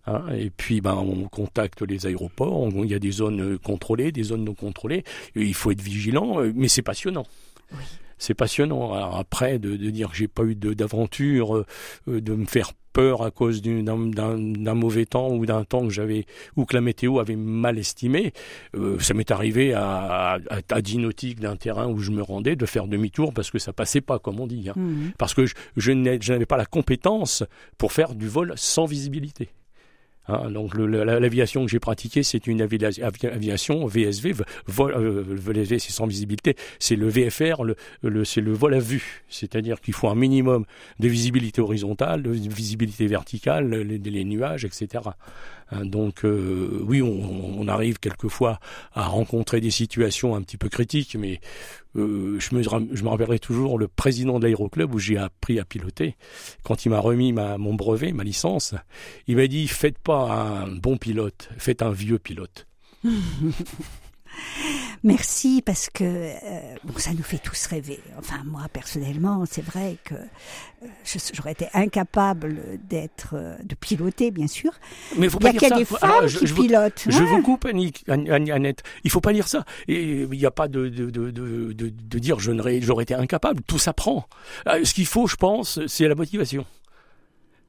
Hein. 0.07 0.23
et 0.35 0.51
puis, 0.51 0.81
ben, 0.81 0.95
on 0.95 1.29
contacte 1.29 1.83
les 1.83 2.07
aéroports. 2.07 2.69
il 2.83 2.91
y 2.91 2.95
a 2.95 2.99
des 2.99 3.11
zones 3.11 3.59
contrôlées, 3.59 4.13
des 4.13 4.25
zones 4.25 4.45
non 4.45 4.55
contrôlées. 4.55 5.05
il 5.35 5.55
faut 5.55 5.71
être 5.71 5.83
vigilant, 5.83 6.41
euh, 6.41 6.53
mais 6.55 6.69
c'est 6.69 6.83
passionnant. 6.83 7.27
C'est 8.19 8.35
passionnant. 8.35 8.93
Alors 8.93 9.17
après, 9.17 9.59
de, 9.59 9.77
de 9.77 9.91
dire 9.91 10.11
que 10.11 10.17
j'ai 10.17 10.29
pas 10.29 10.45
eu 10.45 10.55
d'aventure, 10.55 11.59
euh, 11.59 12.21
de 12.21 12.35
me 12.35 12.47
faire 12.47 12.73
peur 12.95 13.23
à 13.23 13.31
cause 13.31 13.61
d'un 13.61 14.75
mauvais 14.75 15.05
temps 15.05 15.29
ou 15.31 15.45
d'un 15.45 15.65
temps 15.65 15.83
que 15.83 15.91
j'avais 15.91 16.25
ou 16.57 16.65
que 16.65 16.75
la 16.75 16.81
météo 16.81 17.19
avait 17.19 17.37
mal 17.37 17.77
estimé. 17.77 18.33
Euh, 18.77 18.99
ça 19.01 19.13
m'est 19.15 19.31
arrivé 19.31 19.75
à, 19.75 20.39
à, 20.49 20.61
à 20.71 20.81
10 20.81 20.99
nautiques 20.99 21.41
d'un 21.41 21.57
terrain 21.57 21.89
où 21.89 21.99
je 21.99 22.11
me 22.13 22.23
rendais 22.23 22.57
de 22.57 22.65
faire 22.67 22.87
demi-tour 22.87 23.35
parce 23.35 23.51
que 23.51 23.59
ça 23.59 23.73
passait 23.73 24.01
pas, 24.01 24.19
comme 24.19 24.41
on 24.41 24.47
dit. 24.47 24.69
Hein. 24.71 24.75
Mhm. 24.77 25.13
Parce 25.19 25.35
que 25.35 25.45
je, 25.45 25.55
je 25.77 25.93
n'avais 25.93 26.47
pas 26.47 26.57
la 26.57 26.67
compétence 26.67 27.43
pour 27.77 27.93
faire 27.93 28.15
du 28.15 28.29
vol 28.29 28.53
sans 28.57 28.87
visibilité. 28.87 29.51
Hein, 30.27 30.51
donc 30.51 30.75
l'aviation 30.75 31.65
que 31.67 31.71
j'ai 31.71 31.81
pratiquée, 31.81 32.23
c'est 32.23 32.47
une 32.47 32.63
avia- 32.63 32.89
avi- 33.03 33.27
aviation 33.27 33.87
VSV, 33.87 34.35
vol, 34.67 34.93
euh, 34.97 35.25
c'est 35.79 35.79
sans 35.93 36.07
visibilité, 36.07 36.57
c'est 36.79 36.97
le 36.97 37.09
VFR, 37.09 37.63
le, 37.63 37.77
le- 38.03 38.25
c'est 38.25 38.41
le 38.41 38.53
vol 38.53 38.75
à 38.75 38.79
vue, 38.79 39.23
c'est-à-dire 39.29 39.81
qu'il 39.83 39.93
faut 39.93 40.09
un 40.09 40.15
minimum 40.15 40.65
de 40.99 41.09
visibilité 41.09 41.61
horizontale, 41.61 42.23
de 42.23 42.31
visibilité 42.31 43.07
verticale, 43.07 43.69
les, 43.75 43.99
les 43.99 44.25
nuages, 44.25 44.65
etc. 44.65 45.05
Hein, 45.71 45.85
donc 45.85 46.25
euh, 46.25 46.81
oui, 46.87 47.03
on, 47.03 47.61
on 47.61 47.69
arrive 47.69 47.99
quelquefois 47.99 48.61
à 48.93 49.07
rencontrer 49.07 49.61
des 49.61 49.71
situations 49.71 50.35
un 50.35 50.43
petit 50.43 50.57
peu 50.57 50.69
critiques, 50.69 51.17
mais 51.19 51.41
euh, 51.97 52.39
je, 52.41 52.55
me, 52.55 52.63
je 52.63 53.03
me 53.03 53.09
rappellerai 53.09 53.39
toujours 53.39 53.79
le 53.79 53.89
président 53.89 54.39
de 54.39 54.45
l'aéroclub 54.45 54.95
où 54.95 54.99
j'ai 54.99 55.17
appris 55.17 55.59
à 55.59 55.65
piloter. 55.65 56.17
Quand 56.63 56.85
il 56.85 56.91
m'a 56.91 56.99
remis 56.99 57.33
ma, 57.33 57.59
mon 57.59 57.75
brevet, 57.75 58.13
ma 58.13 58.25
licence, 58.25 58.75
il 59.27 59.37
m'a 59.37 59.47
dit 59.47 59.69
faites 59.69 59.99
pas 59.99 60.31
un 60.33 60.69
bon 60.69 60.97
pilote, 60.97 61.49
faites 61.59 61.83
un 61.83 61.91
vieux 61.93 62.19
pilote. 62.19 62.67
Merci 65.05 65.63
parce 65.65 65.91
que 65.91 66.03
euh, 66.03 66.31
bon, 66.83 66.95
ça 66.97 67.13
nous 67.13 67.23
fait 67.23 67.37
tous 67.39 67.67
rêver. 67.67 68.01
Enfin, 68.19 68.43
moi 68.47 68.63
personnellement, 68.73 69.45
c'est 69.49 69.63
vrai 69.65 69.99
que 70.03 70.15
euh, 70.15 70.87
j'aurais 71.35 71.53
été 71.53 71.67
incapable 71.75 72.57
d'être, 72.89 73.35
euh, 73.35 73.55
de 73.63 73.75
piloter, 73.75 74.31
bien 74.31 74.47
sûr. 74.47 74.73
Mais 75.19 75.29
faut 75.29 75.39
Il 75.41 75.45
y 75.61 75.65
a 75.67 75.77
des 75.77 75.85
femmes 75.85 75.99
alors, 76.01 76.27
je- 76.27 76.39
qui 76.39 76.47
je 76.47 76.55
vous-. 76.55 76.63
Je 77.11 77.19
hein. 77.23 77.27
vous 77.27 77.43
coupe, 77.43 77.67
Annick, 77.67 78.03
Annette. 78.09 78.83
Il 79.05 79.11
faut 79.11 79.21
pas 79.21 79.33
lire 79.33 79.47
ça. 79.47 79.67
Et 79.89 80.23
il 80.23 80.29
n'y 80.31 80.47
a 80.47 80.51
pas 80.51 80.69
de, 80.69 80.89
de, 80.89 81.11
de, 81.11 81.31
de, 81.31 81.73
de, 81.75 82.19
dire 82.19 82.41
je 82.41 82.51
n'aurais- 82.53 82.81
j'aurais 82.81 83.03
été 83.03 83.15
incapable. 83.15 83.61
Tout 83.67 83.79
s'apprend. 83.79 84.27
Ce 84.67 84.95
qu'il 84.95 85.07
faut, 85.07 85.27
je 85.27 85.37
pense, 85.37 85.81
c'est 85.87 86.09
la 86.09 86.15
motivation. 86.15 86.65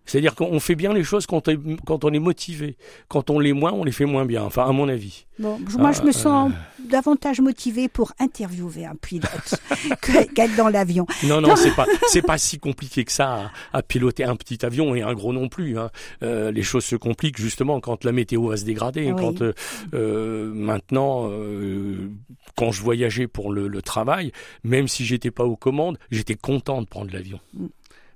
C'est-à-dire 0.06 0.36
qu'on 0.36 0.60
fait 0.60 0.76
bien 0.76 0.94
les 0.94 1.04
choses 1.04 1.26
quand, 1.26 1.48
on- 1.48 2.14
est 2.14 2.20
motivé. 2.20 2.78
Quand 3.08 3.30
on 3.30 3.40
l'est 3.40 3.54
moins, 3.54 3.72
on 3.72 3.84
les 3.84 3.92
fait 3.92 4.06
moins 4.06 4.26
bien. 4.26 4.44
Enfin, 4.44 4.66
à 4.68 4.72
mon 4.72 4.88
avis. 4.88 5.26
Bon, 5.40 5.60
moi, 5.78 5.92
je 5.92 6.02
me 6.04 6.12
sens 6.12 6.52
davantage 6.88 7.42
motivée 7.42 7.88
pour 7.90 8.14
interviewer 8.20 8.86
un 8.86 8.96
pilote 8.96 9.56
qu'être 10.02 10.56
dans 10.56 10.70
l'avion. 10.70 11.06
Non, 11.24 11.42
non, 11.42 11.56
c'est 11.56 11.76
pas, 11.76 11.86
c'est 12.08 12.22
pas 12.22 12.38
si 12.38 12.60
compliqué 12.60 13.04
que 13.04 13.12
ça 13.12 13.52
à, 13.74 13.78
à 13.80 13.82
piloter 13.82 14.24
un 14.24 14.36
petit 14.36 14.66
avion 14.66 14.96
et 14.96 15.02
un 15.02 15.14
gros 15.14 15.34
non 15.34 15.50
plus. 15.50 15.78
Hein. 15.78 15.90
Euh, 16.24 16.52
les 16.52 16.64
choses 16.64 16.86
se 16.86 16.96
compliquent 16.96 17.40
justement 17.42 17.80
quand 17.82 18.04
la 18.06 18.12
météo 18.12 18.48
va 18.50 18.58
se 18.58 18.66
dégrader. 18.66 19.12
Oui. 19.12 19.20
Quand 19.20 19.42
euh, 19.42 19.54
euh, 19.94 20.52
maintenant, 20.54 21.28
euh, 21.32 22.10
quand 22.56 22.72
je 22.72 22.82
voyageais 22.82 23.28
pour 23.28 23.52
le, 23.52 23.68
le 23.68 23.82
travail, 23.82 24.32
même 24.64 24.88
si 24.88 25.04
j'étais 25.06 25.32
pas 25.32 25.44
aux 25.46 25.56
commandes, 25.58 25.98
j'étais 26.12 26.36
content 26.36 26.82
de 26.82 26.88
prendre 26.88 27.12
l'avion, 27.14 27.40
Mm. 27.54 27.66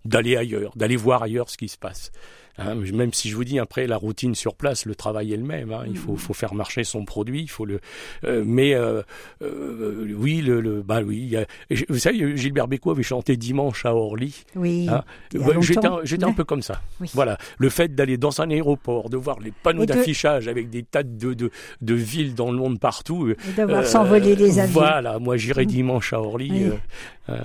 D'aller 0.09 0.35
ailleurs, 0.35 0.73
d'aller 0.75 0.95
voir 0.95 1.23
ailleurs 1.23 1.49
ce 1.49 1.57
qui 1.57 1.69
se 1.69 1.77
passe. 1.77 2.11
Hein, 2.57 2.75
même 2.75 3.13
si 3.13 3.29
je 3.29 3.35
vous 3.35 3.43
dis 3.45 3.57
après 3.59 3.87
la 3.87 3.95
routine 3.97 4.35
sur 4.35 4.55
place, 4.55 4.85
le 4.85 4.95
travail 4.95 5.31
est 5.33 5.37
le 5.37 5.43
même. 5.43 5.71
Hein, 5.71 5.83
il 5.87 5.97
faut, 5.97 6.15
faut 6.17 6.33
faire 6.33 6.53
marcher 6.53 6.83
son 6.83 7.05
produit, 7.05 7.41
il 7.41 7.49
faut 7.49 7.65
le. 7.65 7.79
euh, 8.25 8.43
mais 8.45 8.73
euh, 8.73 9.01
euh, 9.41 10.13
oui, 10.17 10.41
le, 10.41 10.59
le 10.61 10.81
bah 10.81 11.01
oui. 11.05 11.35
a- 11.37 11.45
vous 11.89 11.99
savez, 11.99 12.35
Gilbert 12.37 12.67
Bécaud 12.67 12.91
avait 12.91 13.03
chanté 13.03 13.37
dimanche 13.37 13.85
à 13.85 13.95
Orly. 13.95 14.43
Oui. 14.55 14.87
Hein, 14.89 15.03
Ouais, 15.35 15.55
J'étais 15.61 15.87
un, 15.87 15.99
j'étais 16.03 16.25
un 16.25 16.33
peu 16.33 16.43
comme 16.43 16.61
ça. 16.61 16.81
Oui. 16.99 17.09
Voilà, 17.13 17.37
le 17.57 17.69
fait 17.69 17.93
d'aller 17.95 18.17
dans 18.17 18.41
un 18.41 18.49
aéroport, 18.49 19.09
de 19.09 19.17
voir 19.17 19.39
les 19.39 19.51
panneaux 19.51 19.85
de- 19.85 19.93
d'affichage 19.93 20.47
avec 20.47 20.69
des 20.69 20.83
tas 20.83 21.03
de, 21.03 21.33
de, 21.33 21.51
de 21.81 21.93
villes 21.93 22.35
dans 22.35 22.51
le 22.51 22.57
monde 22.57 22.79
partout. 22.79 23.29
Et 23.29 23.35
de 23.57 23.63
voir 23.63 23.81
euh, 23.81 23.85
s'envoler 23.85 24.35
les 24.35 24.59
avions. 24.59 24.73
Voilà, 24.81 25.19
moi 25.19 25.37
j'irai 25.37 25.65
dimanche 25.65 26.13
à 26.13 26.19
Orly. 26.19 26.51
Oui. 26.51 26.71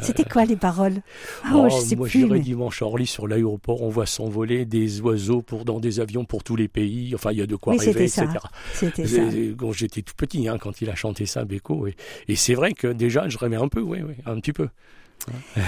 C'était 0.00 0.24
quoi 0.24 0.46
les 0.46 0.56
paroles? 0.56 0.94
Ah, 1.44 1.50
oh, 1.56 1.68
je 1.70 1.76
sais 1.76 1.94
moi 1.94 2.08
plus. 2.08 2.20
j'irai 2.20 2.38
mais- 2.38 2.40
dimanche 2.40 2.80
à 2.80 2.86
Orly 2.86 3.06
sur 3.06 3.26
l'aéroport, 3.28 3.82
on 3.82 3.90
voit 3.90 4.06
s'envoler 4.06 4.64
des 4.64 5.02
oiseaux 5.04 5.42
pour 5.42 5.64
dans 5.64 5.80
des 5.80 6.00
avions 6.00 6.24
pour 6.24 6.42
tous 6.42 6.56
les 6.56 6.68
pays. 6.68 7.14
Enfin, 7.14 7.30
il 7.32 7.38
y 7.38 7.42
a 7.42 7.46
de 7.46 7.56
quoi 7.56 7.74
Oui, 7.74 7.86
rêver, 7.86 8.04
etc. 8.04 8.26
Quand 9.58 9.72
j'étais 9.72 10.02
tout 10.02 10.14
petit, 10.16 10.48
hein, 10.48 10.58
quand 10.58 10.80
il 10.80 10.90
a 10.90 10.94
chanté 10.94 11.26
ça, 11.26 11.44
Beko, 11.44 11.86
et, 11.86 11.96
et 12.28 12.36
c'est 12.36 12.54
vrai 12.54 12.72
que 12.72 12.88
déjà 12.88 13.28
je 13.28 13.38
rêvais 13.38 13.56
un 13.56 13.68
peu, 13.68 13.80
oui, 13.80 13.98
oui, 14.06 14.14
un 14.26 14.40
petit 14.40 14.52
peu. 14.52 14.68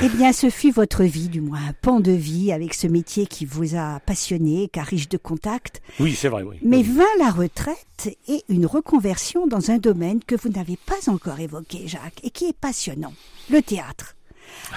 Eh 0.02 0.09
bien, 0.11 0.33
ce 0.35 0.50
fut 0.50 0.71
votre 0.71 1.02
vie, 1.05 1.28
du 1.31 1.40
moins 1.40 1.61
un 1.69 1.73
pan 1.73 2.00
de 2.00 2.12
vie 2.12 2.52
avec 2.52 2.75
ce 2.75 2.87
métier 2.87 3.26
qui 3.26 3.47
vous 3.47 3.75
a 3.75 4.00
passionné, 4.00 4.69
car 4.71 4.85
riche 4.85 5.09
de 5.09 5.16
contacts. 5.16 5.81
Oui, 5.99 6.14
c'est 6.14 6.28
vrai, 6.28 6.43
oui. 6.43 6.57
Mais 6.62 6.78
Oui. 6.78 6.83
vint 6.83 7.05
la 7.25 7.31
retraite 7.31 8.11
et 8.28 8.43
une 8.50 8.66
reconversion 8.66 9.47
dans 9.47 9.71
un 9.71 9.78
domaine 9.78 10.21
que 10.26 10.35
vous 10.35 10.50
n'avez 10.50 10.76
pas 10.76 11.11
encore 11.11 11.40
évoqué, 11.40 11.87
Jacques, 11.88 12.21
et 12.23 12.31
qui 12.31 12.45
est 12.47 12.57
passionnant, 12.59 13.14
le 13.50 13.62
théâtre. 13.62 14.14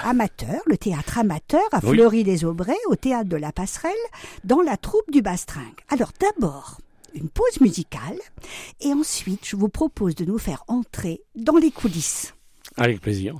Amateur, 0.02 0.60
le 0.66 0.76
théâtre 0.76 1.18
amateur 1.18 1.62
à 1.72 1.80
Oui. 1.82 1.96
Fleury-les-Aubrais, 1.96 2.76
au 2.88 2.96
théâtre 2.96 3.28
de 3.28 3.36
la 3.36 3.52
Passerelle, 3.52 3.92
dans 4.44 4.62
la 4.62 4.76
troupe 4.76 5.10
du 5.10 5.22
Bastringue. 5.22 5.64
Alors 5.88 6.12
d'abord, 6.20 6.78
une 7.14 7.28
pause 7.28 7.60
musicale, 7.60 8.18
et 8.80 8.92
ensuite 8.92 9.46
je 9.46 9.56
vous 9.56 9.68
propose 9.68 10.14
de 10.14 10.24
nous 10.24 10.38
faire 10.38 10.64
entrer 10.68 11.22
dans 11.34 11.56
les 11.56 11.70
coulisses. 11.70 12.34
Avec 12.76 13.00
plaisir. 13.00 13.36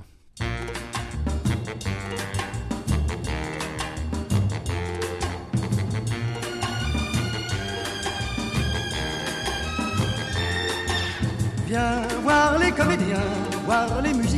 Viens 11.67 12.05
voir 12.21 12.59
les 12.59 12.71
comédiens, 12.71 13.23
voir 13.65 14.01
les 14.01 14.13
musiciens, 14.13 14.30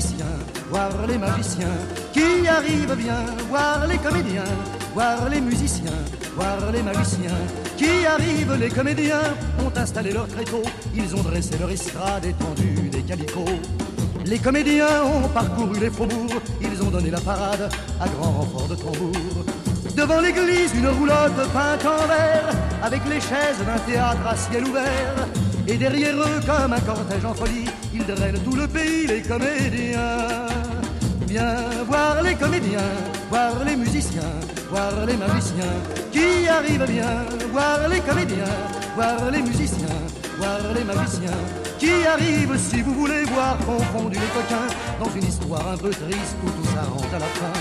voir 0.74 1.06
les 1.08 1.20
magiciens 1.20 1.78
qui 2.12 2.48
arrivent. 2.48 2.96
Viens 2.98 3.26
voir 3.48 3.86
les 3.88 4.00
comédiens, 4.00 4.52
voir 4.96 5.30
les 5.30 5.40
musiciens, 5.40 6.02
voir 6.36 6.72
les 6.72 6.82
magiciens 6.82 7.42
qui 7.78 7.94
arrivent. 8.16 8.58
Les 8.60 8.70
comédiens 8.70 9.28
ont 9.64 9.74
installé 9.78 10.12
leur 10.12 10.28
tréteau, 10.28 10.64
ils 10.96 11.16
ont 11.16 11.22
dressé 11.22 11.54
leur 11.60 11.70
estrade 11.70 12.26
étendue 12.26 12.90
des 12.90 13.04
calicots. 13.04 13.60
Les 14.26 14.40
comédiens 14.40 15.04
ont 15.04 15.28
parcouru 15.30 15.80
les 15.80 15.92
faubourgs, 15.92 16.42
ils 16.60 16.82
ont 16.82 16.90
donné 16.90 17.12
la 17.12 17.22
parade 17.22 17.70
à 18.02 18.08
grand 18.08 18.32
renfort 18.32 18.68
de 18.68 18.76
tambour. 18.76 19.46
Devant 19.96 20.22
l'église, 20.22 20.74
une 20.76 20.88
roulotte 20.88 21.44
peinte 21.54 21.86
en 21.86 22.08
vert, 22.08 22.50
avec 22.82 23.02
les 23.08 23.22
chaises 23.22 23.62
d'un 23.68 23.80
théâtre 23.88 24.26
à 24.26 24.36
ciel 24.36 24.64
ouvert. 24.66 25.28
Et 25.68 25.78
derrière 25.78 26.16
eux, 26.18 26.40
comme 26.48 26.74
un 26.74 26.80
cortège 26.80 27.26
en 27.26 27.34
folie, 27.34 27.70
ils 27.94 28.06
drainent 28.06 28.42
tout 28.44 28.56
le 28.56 28.68
pays, 28.68 29.06
les 29.08 29.22
comédiens. 29.22 30.43
Voir 31.34 32.22
les 32.22 32.36
comédiens, 32.36 32.78
voir 33.32 33.64
les 33.66 33.76
musiciens, 33.76 34.22
voir 34.70 35.04
les 35.08 35.18
magiciens 35.18 35.74
qui 36.12 36.48
arrivent 36.48 36.86
bien. 36.86 37.26
Voir 37.52 37.88
les 37.90 38.00
comédiens, 38.02 38.56
voir 38.96 39.32
les 39.32 39.42
musiciens, 39.42 39.98
voir 40.38 40.60
les 40.76 40.84
magiciens 40.84 41.42
qui 41.80 42.06
arrivent. 42.06 42.56
Si 42.60 42.84
vous 42.84 42.94
voulez 42.94 43.24
voir 43.24 43.58
confondus 43.66 44.20
les 44.20 44.28
coquins 44.28 44.70
dans 45.00 45.10
une 45.16 45.24
histoire 45.24 45.68
un 45.70 45.78
peu 45.78 45.90
triste 45.90 46.38
où 46.46 46.50
tout 46.52 46.70
s'arrange 46.76 47.14
à 47.16 47.20
la 47.20 47.26
fin. 47.26 47.54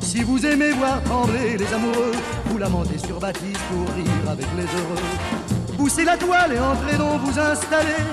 Si 0.00 0.22
vous 0.22 0.44
aimez 0.44 0.72
voir 0.72 1.02
trembler 1.04 1.56
les 1.56 1.72
amoureux, 1.72 2.12
vous 2.46 2.58
lamentez 2.58 2.98
sur 2.98 3.18
Baptiste 3.18 3.60
pour 3.70 3.94
rire 3.94 4.30
avec 4.30 4.46
les 4.54 4.64
heureux. 4.64 5.78
Poussez 5.78 6.04
la 6.04 6.18
toile 6.18 6.52
et 6.52 6.58
entrez 6.58 6.98
donc 6.98 7.22
vous 7.22 7.40
installer. 7.40 8.04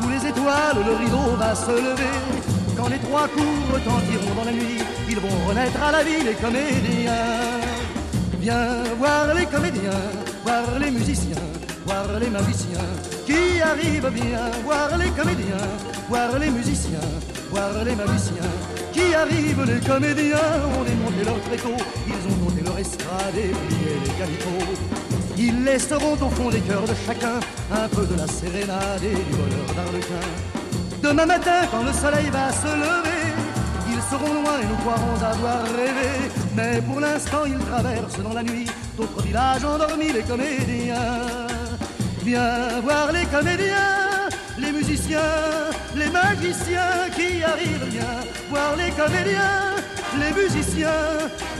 Sous 0.00 0.08
les 0.08 0.28
étoiles, 0.28 0.84
le 0.84 0.94
rideau 0.96 1.36
va 1.38 1.54
se 1.54 1.70
lever. 1.70 2.41
Quand 2.82 2.88
les 2.88 2.98
trois 2.98 3.28
coups 3.28 3.72
retentiront 3.72 4.34
dans 4.34 4.44
la 4.44 4.50
nuit, 4.50 4.82
ils 5.08 5.20
vont 5.20 5.46
renaître 5.46 5.80
à 5.80 5.92
la 5.92 6.02
vie 6.02 6.24
les 6.24 6.34
comédiens. 6.34 7.12
Viens 8.40 8.82
voir 8.98 9.32
les 9.34 9.46
comédiens, 9.46 10.02
voir 10.42 10.80
les 10.80 10.90
musiciens, 10.90 11.46
voir 11.86 12.18
les 12.18 12.28
magiciens 12.28 12.90
qui 13.24 13.62
arrivent 13.62 14.10
bien. 14.10 14.50
Voir 14.64 14.98
les 14.98 15.10
comédiens, 15.10 15.68
voir 16.08 16.36
les 16.40 16.50
musiciens, 16.50 17.08
voir 17.52 17.84
les 17.84 17.94
magiciens 17.94 18.52
qui 18.92 19.14
arrivent. 19.14 19.64
Les 19.64 19.86
comédiens 19.86 20.50
ont 20.76 20.82
démonté 20.82 21.24
leur 21.24 21.40
tréteau, 21.42 21.76
ils 22.08 22.32
ont 22.32 22.36
monté 22.44 22.62
leur 22.64 22.78
estrade 22.80 23.36
et 23.36 23.52
plié 23.62 23.92
les 24.02 24.14
galicots. 24.18 24.72
Ils 25.38 25.62
laisseront 25.62 26.14
au 26.14 26.30
fond 26.30 26.50
des 26.50 26.60
cœurs 26.60 26.88
de 26.88 26.94
chacun 27.06 27.38
un 27.70 27.88
peu 27.90 28.04
de 28.06 28.16
la 28.16 28.26
sérénade 28.26 29.04
et 29.04 29.14
du 29.14 29.36
bonheur 29.36 29.68
d'Arlequin. 29.76 30.61
Demain 31.02 31.26
matin, 31.26 31.66
quand 31.70 31.82
le 31.82 31.92
soleil 31.92 32.30
va 32.30 32.52
se 32.52 32.66
lever, 32.66 33.34
ils 33.88 34.02
seront 34.08 34.34
loin 34.34 34.60
et 34.62 34.66
nous 34.66 34.76
croirons 34.76 35.16
avoir 35.16 35.62
rêvé. 35.64 36.30
Mais 36.54 36.80
pour 36.82 37.00
l'instant, 37.00 37.44
ils 37.44 37.58
traversent 37.58 38.22
dans 38.22 38.32
la 38.32 38.44
nuit 38.44 38.66
d'autres 38.96 39.20
villages 39.20 39.64
endormis, 39.64 40.12
les 40.12 40.22
comédiens. 40.22 40.96
Viens 42.22 42.80
voir 42.84 43.10
les 43.10 43.26
comédiens, 43.26 44.28
les 44.58 44.70
musiciens, 44.70 45.18
les 45.96 46.08
magiciens 46.08 47.10
qui 47.16 47.42
arrivent 47.42 47.90
bien, 47.90 48.14
voir 48.48 48.76
les 48.76 48.92
comédiens, 48.92 49.74
les 50.20 50.32
musiciens, 50.40 51.02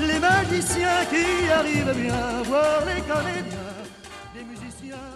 les 0.01 0.21
magiciens 0.21 1.05
qui 1.11 1.51
arrivent 1.51 2.01
bien, 2.01 2.43
voir 2.45 2.85
les 2.87 3.03
comédiens, 3.03 3.75
les 4.37 4.45
musiciens, 4.45 5.09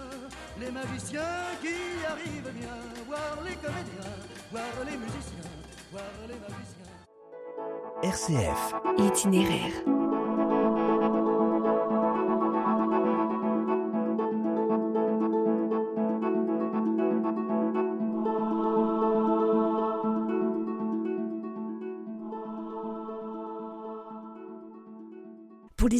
les 0.59 0.71
magiciens 0.71 1.37
qui 1.61 1.77
arrivent 2.05 2.53
bien, 2.59 2.96
voir 3.07 3.37
les 3.45 3.55
comédiens, 3.55 4.15
voir 4.51 4.63
les 4.85 4.97
musiciens, 4.97 5.51
voir 5.91 6.03
les 6.27 6.35
magiciens. 6.35 6.77
RCF. 8.03 8.73
Itinéraire. 8.97 10.06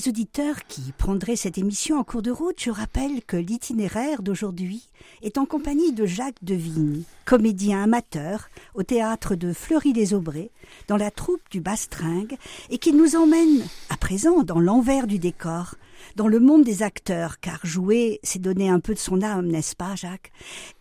Auditeurs 0.08 0.66
qui 0.68 0.94
prendraient 0.98 1.36
cette 1.36 1.58
émission 1.58 1.98
en 1.98 2.04
cours 2.04 2.22
de 2.22 2.32
route, 2.32 2.62
je 2.62 2.70
rappelle 2.70 3.24
que 3.24 3.38
l'itinéraire 3.38 4.22
d'aujourd'hui 4.22 4.90
est 5.22 5.38
en 5.38 5.46
compagnie 5.46 5.92
de 5.92 6.06
Jacques 6.06 6.44
Devigne, 6.44 7.04
comédien 7.26 7.84
amateur 7.84 8.50
au 8.74 8.84
théâtre 8.84 9.36
de 9.36 9.54
Fleury-les-Aubrais, 9.54 10.52
dans 10.88 10.98
la 10.98 11.12
troupe 11.12 11.42
du 11.52 11.62
Bastringue, 11.62 12.38
et 12.70 12.78
qui 12.78 12.94
nous 12.94 13.16
emmène 13.16 13.64
à 13.90 13.98
présent 13.98 14.44
dans 14.44 14.60
l'envers 14.60 15.08
du 15.08 15.20
décor, 15.20 15.76
dans 16.16 16.28
le 16.28 16.40
monde 16.40 16.64
des 16.64 16.84
acteurs, 16.84 17.40
car 17.40 17.60
jouer, 17.66 18.20
c'est 18.24 18.42
donner 18.42 18.70
un 18.70 18.80
peu 18.80 18.94
de 18.94 19.00
son 19.00 19.22
âme, 19.22 19.48
n'est-ce 19.48 19.76
pas, 19.76 19.96
Jacques? 19.96 20.32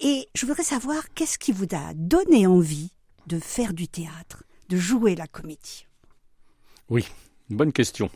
Et 0.00 0.28
je 0.34 0.46
voudrais 0.46 0.62
savoir 0.62 1.12
qu'est-ce 1.14 1.38
qui 1.38 1.52
vous 1.52 1.66
a 1.72 1.94
donné 1.94 2.46
envie 2.46 2.90
de 3.26 3.38
faire 3.38 3.72
du 3.72 3.88
théâtre, 3.88 4.44
de 4.68 4.76
jouer 4.76 5.14
la 5.14 5.26
comédie? 5.26 5.86
Oui, 6.88 7.06
bonne 7.50 7.72
question. 7.72 8.10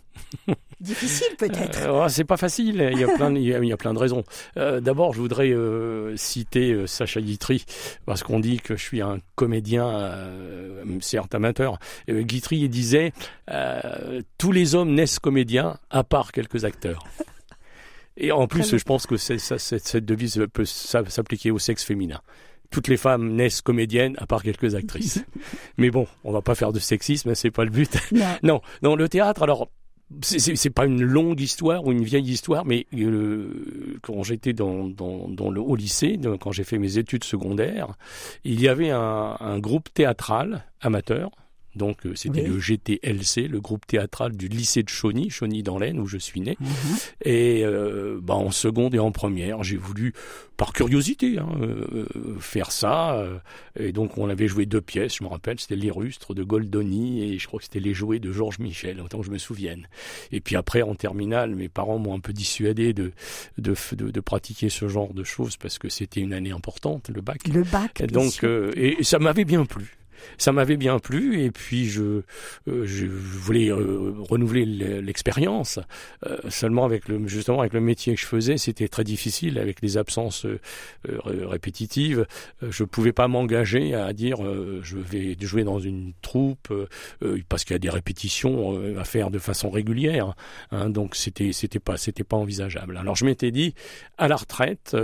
Difficile 0.80 1.36
peut-être. 1.38 1.86
Euh, 1.86 2.08
c'est 2.08 2.24
pas 2.24 2.36
facile. 2.36 2.88
Il 2.92 2.98
y 2.98 3.04
a 3.04 3.08
plein, 3.08 3.34
il 3.34 3.42
y 3.42 3.54
a, 3.54 3.58
il 3.58 3.66
y 3.68 3.72
a 3.72 3.76
plein 3.76 3.92
de 3.92 3.98
raisons. 3.98 4.24
Euh, 4.56 4.80
D'abord, 4.80 5.12
je 5.12 5.20
voudrais 5.20 5.50
euh, 5.50 6.16
citer 6.16 6.72
euh, 6.72 6.86
Sacha 6.86 7.20
Guitry 7.20 7.64
parce 8.06 8.22
qu'on 8.22 8.40
dit 8.40 8.58
que 8.60 8.76
je 8.76 8.82
suis 8.82 9.02
un 9.02 9.18
comédien, 9.34 10.28
certes 11.00 11.34
amateur. 11.34 11.78
Guitry 12.08 12.68
disait 12.68 13.12
tous 14.38 14.52
les 14.52 14.74
hommes 14.74 14.94
naissent 14.94 15.18
comédiens 15.18 15.78
à 15.90 16.02
part 16.04 16.32
quelques 16.32 16.64
acteurs. 16.64 17.04
Et 18.16 18.32
en 18.32 18.46
plus, 18.46 18.76
je 18.76 18.84
pense 18.84 19.06
que 19.06 19.16
ça- 19.16 19.38
cette, 19.38 19.86
cette 19.86 20.04
devise 20.04 20.44
peut 20.52 20.64
s'a- 20.66 21.08
s'appliquer 21.08 21.50
au 21.50 21.58
sexe 21.58 21.84
féminin. 21.84 22.20
Toutes 22.70 22.88
les 22.88 22.96
femmes 22.96 23.34
naissent 23.34 23.62
comédiennes 23.62 24.14
à 24.18 24.26
part 24.26 24.42
quelques 24.42 24.74
actrices. 24.74 25.24
Mais 25.78 25.90
bon, 25.90 26.06
on 26.24 26.32
va 26.32 26.40
pas 26.42 26.54
faire 26.54 26.72
de 26.72 26.78
sexisme, 26.78 27.34
c'est 27.34 27.50
pas 27.50 27.64
le 27.64 27.70
but. 27.70 27.96
Non. 28.12 28.26
Non, 28.42 28.60
non, 28.82 28.96
le 28.96 29.08
théâtre, 29.08 29.42
alors, 29.42 29.68
c'est- 30.22 30.70
pas 30.70 30.86
une 30.86 31.02
longue 31.02 31.40
histoire 31.40 31.84
ou 31.84 31.92
une 31.92 32.02
vieille 32.04 32.30
histoire, 32.30 32.64
mais 32.64 32.86
euh, 32.94 33.98
quand 34.02 34.22
j'étais 34.22 34.52
dans, 34.52 34.84
dans, 34.88 35.28
dans 35.28 35.50
le, 35.50 35.60
au 35.60 35.76
lycée, 35.76 36.18
quand 36.40 36.52
j'ai 36.52 36.64
fait 36.64 36.78
mes 36.78 36.98
études 36.98 37.24
secondaires, 37.24 37.94
il 38.44 38.60
y 38.60 38.68
avait 38.68 38.90
un, 38.90 39.36
un 39.38 39.58
groupe 39.58 39.92
théâtral 39.92 40.64
amateur. 40.80 41.30
Donc 41.76 42.04
euh, 42.06 42.14
c'était 42.16 42.42
Oui. 42.42 42.48
le 42.48 42.58
GTLC, 42.58 43.46
le 43.48 43.60
groupe 43.60 43.86
théâtral 43.86 44.36
du 44.36 44.48
lycée 44.48 44.82
de 44.82 44.88
Chauny, 44.88 45.30
Chauny 45.30 45.62
dans 45.62 45.78
l'Aisne 45.78 46.00
où 46.00 46.06
je 46.06 46.18
suis 46.18 46.40
né. 46.40 46.56
Mhm. 46.60 46.68
Et 47.24 47.62
euh, 47.64 48.18
bah, 48.22 48.34
en 48.34 48.50
seconde 48.50 48.94
et 48.94 48.98
en 48.98 49.12
première, 49.12 49.62
j'ai 49.62 49.76
voulu, 49.76 50.12
par 50.56 50.72
curiosité, 50.72 51.38
hein, 51.38 51.48
euh, 51.60 52.06
faire 52.40 52.72
ça. 52.72 53.24
et 53.78 53.92
donc 53.92 54.18
on 54.18 54.28
avait 54.28 54.48
joué 54.48 54.66
deux 54.66 54.80
pièces, 54.80 55.16
je 55.18 55.24
me 55.24 55.28
rappelle, 55.28 55.60
c'était 55.60 55.76
Les 55.76 55.90
Rustres 55.90 56.34
de 56.34 56.42
Goldoni 56.42 57.22
et 57.22 57.38
je 57.38 57.46
crois 57.46 57.58
que 57.58 57.64
c'était 57.64 57.80
Les 57.80 57.94
Jouets 57.94 58.18
de 58.18 58.32
Georges 58.32 58.58
Michel, 58.58 59.00
autant 59.00 59.20
que 59.20 59.26
je 59.26 59.30
me 59.30 59.38
souvienne. 59.38 59.86
Et 60.32 60.40
puis 60.40 60.56
après, 60.56 60.82
en 60.82 60.94
terminale, 60.94 61.54
mes 61.54 61.68
parents 61.68 61.98
m'ont 61.98 62.14
un 62.14 62.20
peu 62.20 62.32
dissuadé 62.32 62.92
de, 62.92 63.12
de, 63.58 63.74
de, 63.92 64.10
de 64.10 64.20
pratiquer 64.20 64.68
ce 64.70 64.88
genre 64.88 65.14
de 65.14 65.24
choses 65.24 65.56
parce 65.56 65.78
que 65.78 65.88
c'était 65.88 66.20
une 66.20 66.32
année 66.32 66.50
importante, 66.50 67.10
le 67.14 67.20
bac. 67.20 67.46
Le 67.48 67.62
bac. 67.62 68.02
Donc, 68.10 68.44
et 68.76 68.96
ça 69.02 69.18
m'avait 69.18 69.44
bien 69.44 69.64
plu. 69.64 69.96
Ça 70.38 70.52
m'avait 70.52 70.76
bien 70.76 70.98
plu 70.98 71.42
et 71.42 71.50
puis 71.50 71.86
je, 71.86 72.22
euh, 72.68 72.86
voulais 73.08 73.70
euh, 73.70 74.12
renouveler 74.18 74.64
l'expérience. 74.64 75.78
Euh, 76.26 76.36
seulement 76.48 76.84
avec 76.84 77.08
le 77.08 77.26
justement 77.28 77.60
avec 77.60 77.72
le 77.72 77.80
métier 77.80 78.14
que 78.14 78.20
je 78.20 78.26
faisais, 78.26 78.56
c'était 78.58 78.88
très 78.88 79.04
difficile 79.04 79.58
avec 79.58 79.82
les 79.82 79.96
absences 79.96 80.46
ré- 81.06 81.44
répétitives. 81.44 82.26
Je 82.62 82.84
pouvais 82.84 83.12
pas 83.12 83.28
m'engager 83.28 83.94
à 83.94 84.12
dire 84.12 84.38
je 84.82 84.96
vais 84.96 85.36
jouer 85.40 85.64
dans 85.64 85.78
une 85.78 86.12
troupe 86.22 86.72
parce 87.48 87.64
qu'il 87.64 87.74
y 87.74 87.76
a 87.76 87.80
des 87.80 87.90
répétitions 87.90 88.80
à 88.98 89.04
faire 89.04 89.30
de 89.30 89.38
façon 89.38 89.70
régulière. 89.70 90.34
hein. 90.72 90.90
donc 90.90 91.14
c'était 91.14 91.52
c'était 91.52 91.78
pas 91.80 91.96
c'était 91.96 92.24
pas 92.24 92.36
envisageable. 92.36 92.96
Alors 92.96 93.16
je 93.16 93.24
m'étais 93.24 93.50
dit 93.50 93.74
à 94.18 94.28
la 94.28 94.36
retraite, 94.36 94.96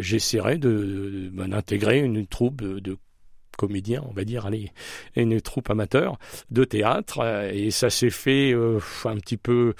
j'essaierai 0.00 0.58
de, 0.58 1.30
d'intégrer 1.32 1.98
une 2.00 2.26
troupe 2.26 2.62
de 2.62 2.96
comédiens, 3.58 4.02
on 4.08 4.12
va 4.14 4.24
dire, 4.24 4.46
allez, 4.46 4.70
une 5.16 5.40
troupe 5.42 5.68
amateur 5.68 6.18
de 6.50 6.64
théâtre, 6.64 7.18
euh, 7.20 7.50
et 7.52 7.70
ça 7.70 7.90
s'est 7.90 8.08
fait 8.10 8.52
euh, 8.52 8.78
un 9.04 9.16
petit 9.16 9.36
peu 9.36 9.74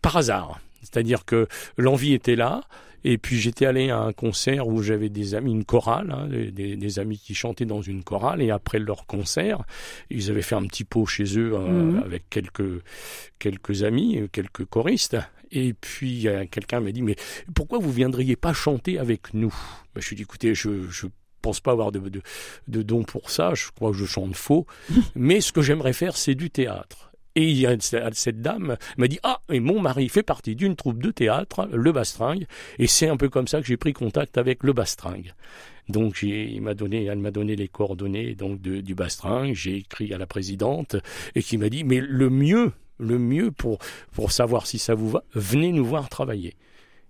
par 0.00 0.16
hasard. 0.16 0.60
C'est-à-dire 0.82 1.24
que 1.24 1.48
l'envie 1.76 2.14
était 2.14 2.36
là, 2.36 2.62
et 3.02 3.18
puis 3.18 3.38
j'étais 3.38 3.66
allé 3.66 3.90
à 3.90 3.98
un 3.98 4.12
concert 4.12 4.66
où 4.68 4.82
j'avais 4.82 5.10
des 5.10 5.34
amis, 5.34 5.52
une 5.52 5.64
chorale, 5.64 6.10
hein, 6.10 6.26
des, 6.28 6.98
amis 6.98 7.18
qui 7.18 7.34
chantaient 7.34 7.66
dans 7.66 7.82
une 7.82 8.02
chorale, 8.02 8.40
et 8.40 8.50
après 8.50 8.78
leur 8.78 9.06
concert, 9.06 9.64
ils 10.10 10.30
avaient 10.30 10.42
fait 10.42 10.54
un 10.54 10.66
petit 10.66 10.84
pot 10.84 11.04
chez 11.04 11.24
eux 11.38 11.52
euh, 11.54 11.68
Mhm. 11.68 12.02
avec 12.04 12.30
quelques 12.30 12.82
quelques 13.38 13.82
amis, 13.82 14.28
quelques 14.32 14.64
choristes. 14.64 15.16
Et 15.50 15.74
puis 15.74 16.26
euh, 16.28 16.46
quelqu'un 16.50 16.80
m'a 16.80 16.92
dit 16.92 17.02
mais 17.02 17.16
pourquoi 17.54 17.78
vous 17.78 17.92
viendriez 17.92 18.36
pas 18.36 18.52
chanter 18.52 18.98
avec 18.98 19.34
nous? 19.34 19.54
Ben, 19.94 19.96
Je 19.96 19.98
me 19.98 20.02
suis 20.02 20.16
dit 20.16 20.22
écoutez 20.22 20.54
je 20.54 20.88
je 20.90 21.06
pense 21.44 21.60
pas 21.60 21.72
avoir 21.72 21.92
de, 21.92 21.98
de, 21.98 22.22
de 22.68 22.82
don 22.82 23.02
pour 23.04 23.30
ça, 23.30 23.54
je 23.54 23.66
crois 23.74 23.90
que 23.90 23.96
je 23.96 24.06
chante 24.06 24.34
faux, 24.34 24.66
mais 25.14 25.40
ce 25.40 25.52
que 25.52 25.62
j'aimerais 25.62 25.92
faire 25.92 26.16
c'est 26.16 26.34
du 26.34 26.50
théâtre. 26.50 27.12
Et 27.36 27.50
il 27.50 27.58
y 27.58 27.66
a 27.66 27.76
cette 28.12 28.42
dame 28.42 28.76
m'a 28.96 29.08
dit 29.08 29.18
ah 29.24 29.40
et 29.50 29.60
mon 29.60 29.80
mari 29.80 30.08
fait 30.08 30.22
partie 30.22 30.54
d'une 30.54 30.76
troupe 30.76 31.02
de 31.02 31.10
théâtre, 31.10 31.68
le 31.72 31.90
Bastringue, 31.92 32.46
et 32.78 32.86
c'est 32.86 33.08
un 33.08 33.16
peu 33.16 33.28
comme 33.28 33.48
ça 33.48 33.60
que 33.60 33.66
j'ai 33.66 33.76
pris 33.76 33.92
contact 33.92 34.38
avec 34.38 34.62
le 34.62 34.72
Bastringue. 34.72 35.34
Donc 35.88 36.22
il 36.22 36.62
m'a 36.62 36.74
donné, 36.74 37.04
elle 37.04 37.18
m'a 37.18 37.32
donné 37.32 37.56
les 37.56 37.68
coordonnées 37.68 38.34
donc 38.34 38.60
de, 38.62 38.80
du 38.80 38.94
Bastringue. 38.94 39.54
J'ai 39.54 39.76
écrit 39.76 40.14
à 40.14 40.18
la 40.18 40.26
présidente 40.26 40.96
et 41.34 41.42
qui 41.42 41.58
m'a 41.58 41.68
dit 41.68 41.84
mais 41.84 42.00
le 42.00 42.30
mieux, 42.30 42.72
le 42.98 43.18
mieux 43.18 43.50
pour 43.50 43.78
pour 44.12 44.30
savoir 44.30 44.66
si 44.66 44.78
ça 44.78 44.94
vous 44.94 45.10
va, 45.10 45.24
venez 45.34 45.72
nous 45.72 45.84
voir 45.84 46.08
travailler. 46.08 46.54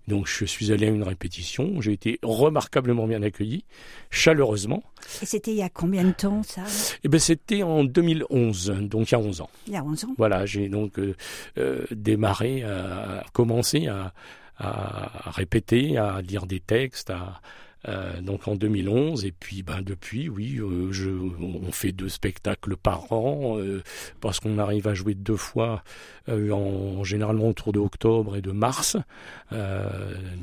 Donc 0.07 0.27
je 0.27 0.45
suis 0.45 0.71
allé 0.71 0.87
à 0.87 0.89
une 0.89 1.03
répétition, 1.03 1.81
j'ai 1.81 1.93
été 1.93 2.19
remarquablement 2.21 3.07
bien 3.07 3.23
accueilli, 3.23 3.65
chaleureusement. 4.11 4.83
Et 5.21 5.25
c'était 5.25 5.51
il 5.51 5.57
y 5.57 5.63
a 5.63 5.69
combien 5.69 6.03
de 6.03 6.11
temps 6.11 6.43
ça? 6.43 6.63
Et 7.03 7.07
ben 7.07 7.19
c'était 7.19 7.63
en 7.63 7.83
2011, 7.83 8.75
donc 8.81 9.11
il 9.11 9.13
y 9.13 9.15
a 9.15 9.19
11 9.19 9.41
ans. 9.41 9.49
Il 9.67 9.73
y 9.73 9.77
a 9.77 9.83
11 9.83 10.05
ans. 10.05 10.15
Voilà, 10.17 10.45
j'ai 10.45 10.69
donc 10.69 10.99
euh, 10.99 11.15
euh, 11.57 11.85
démarré, 11.91 12.63
à, 12.63 13.23
commencé 13.33 13.87
à, 13.87 14.13
à 14.57 15.31
répéter, 15.31 15.97
à 15.97 16.21
lire 16.21 16.45
des 16.45 16.59
textes, 16.59 17.09
à, 17.09 17.41
euh, 17.87 18.19
donc 18.21 18.47
en 18.47 18.55
2011 18.55 19.25
et 19.25 19.31
puis 19.31 19.61
ben 19.61 19.81
depuis 19.81 20.27
oui 20.27 20.57
euh, 20.59 20.91
on 21.39 21.71
fait 21.71 21.91
deux 21.91 22.09
spectacles 22.09 22.75
par 22.77 23.11
an 23.11 23.59
euh, 23.59 23.83
parce 24.21 24.39
qu'on 24.39 24.57
arrive 24.57 24.87
à 24.87 24.93
jouer 24.93 25.13
deux 25.13 25.37
fois 25.37 25.83
en 26.27 27.03
généralement 27.03 27.49
autour 27.49 27.71
de 27.71 27.77
octobre 27.77 28.35
et 28.35 28.41
de 28.41 28.51
mars. 28.51 28.97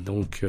Donc 0.05 0.45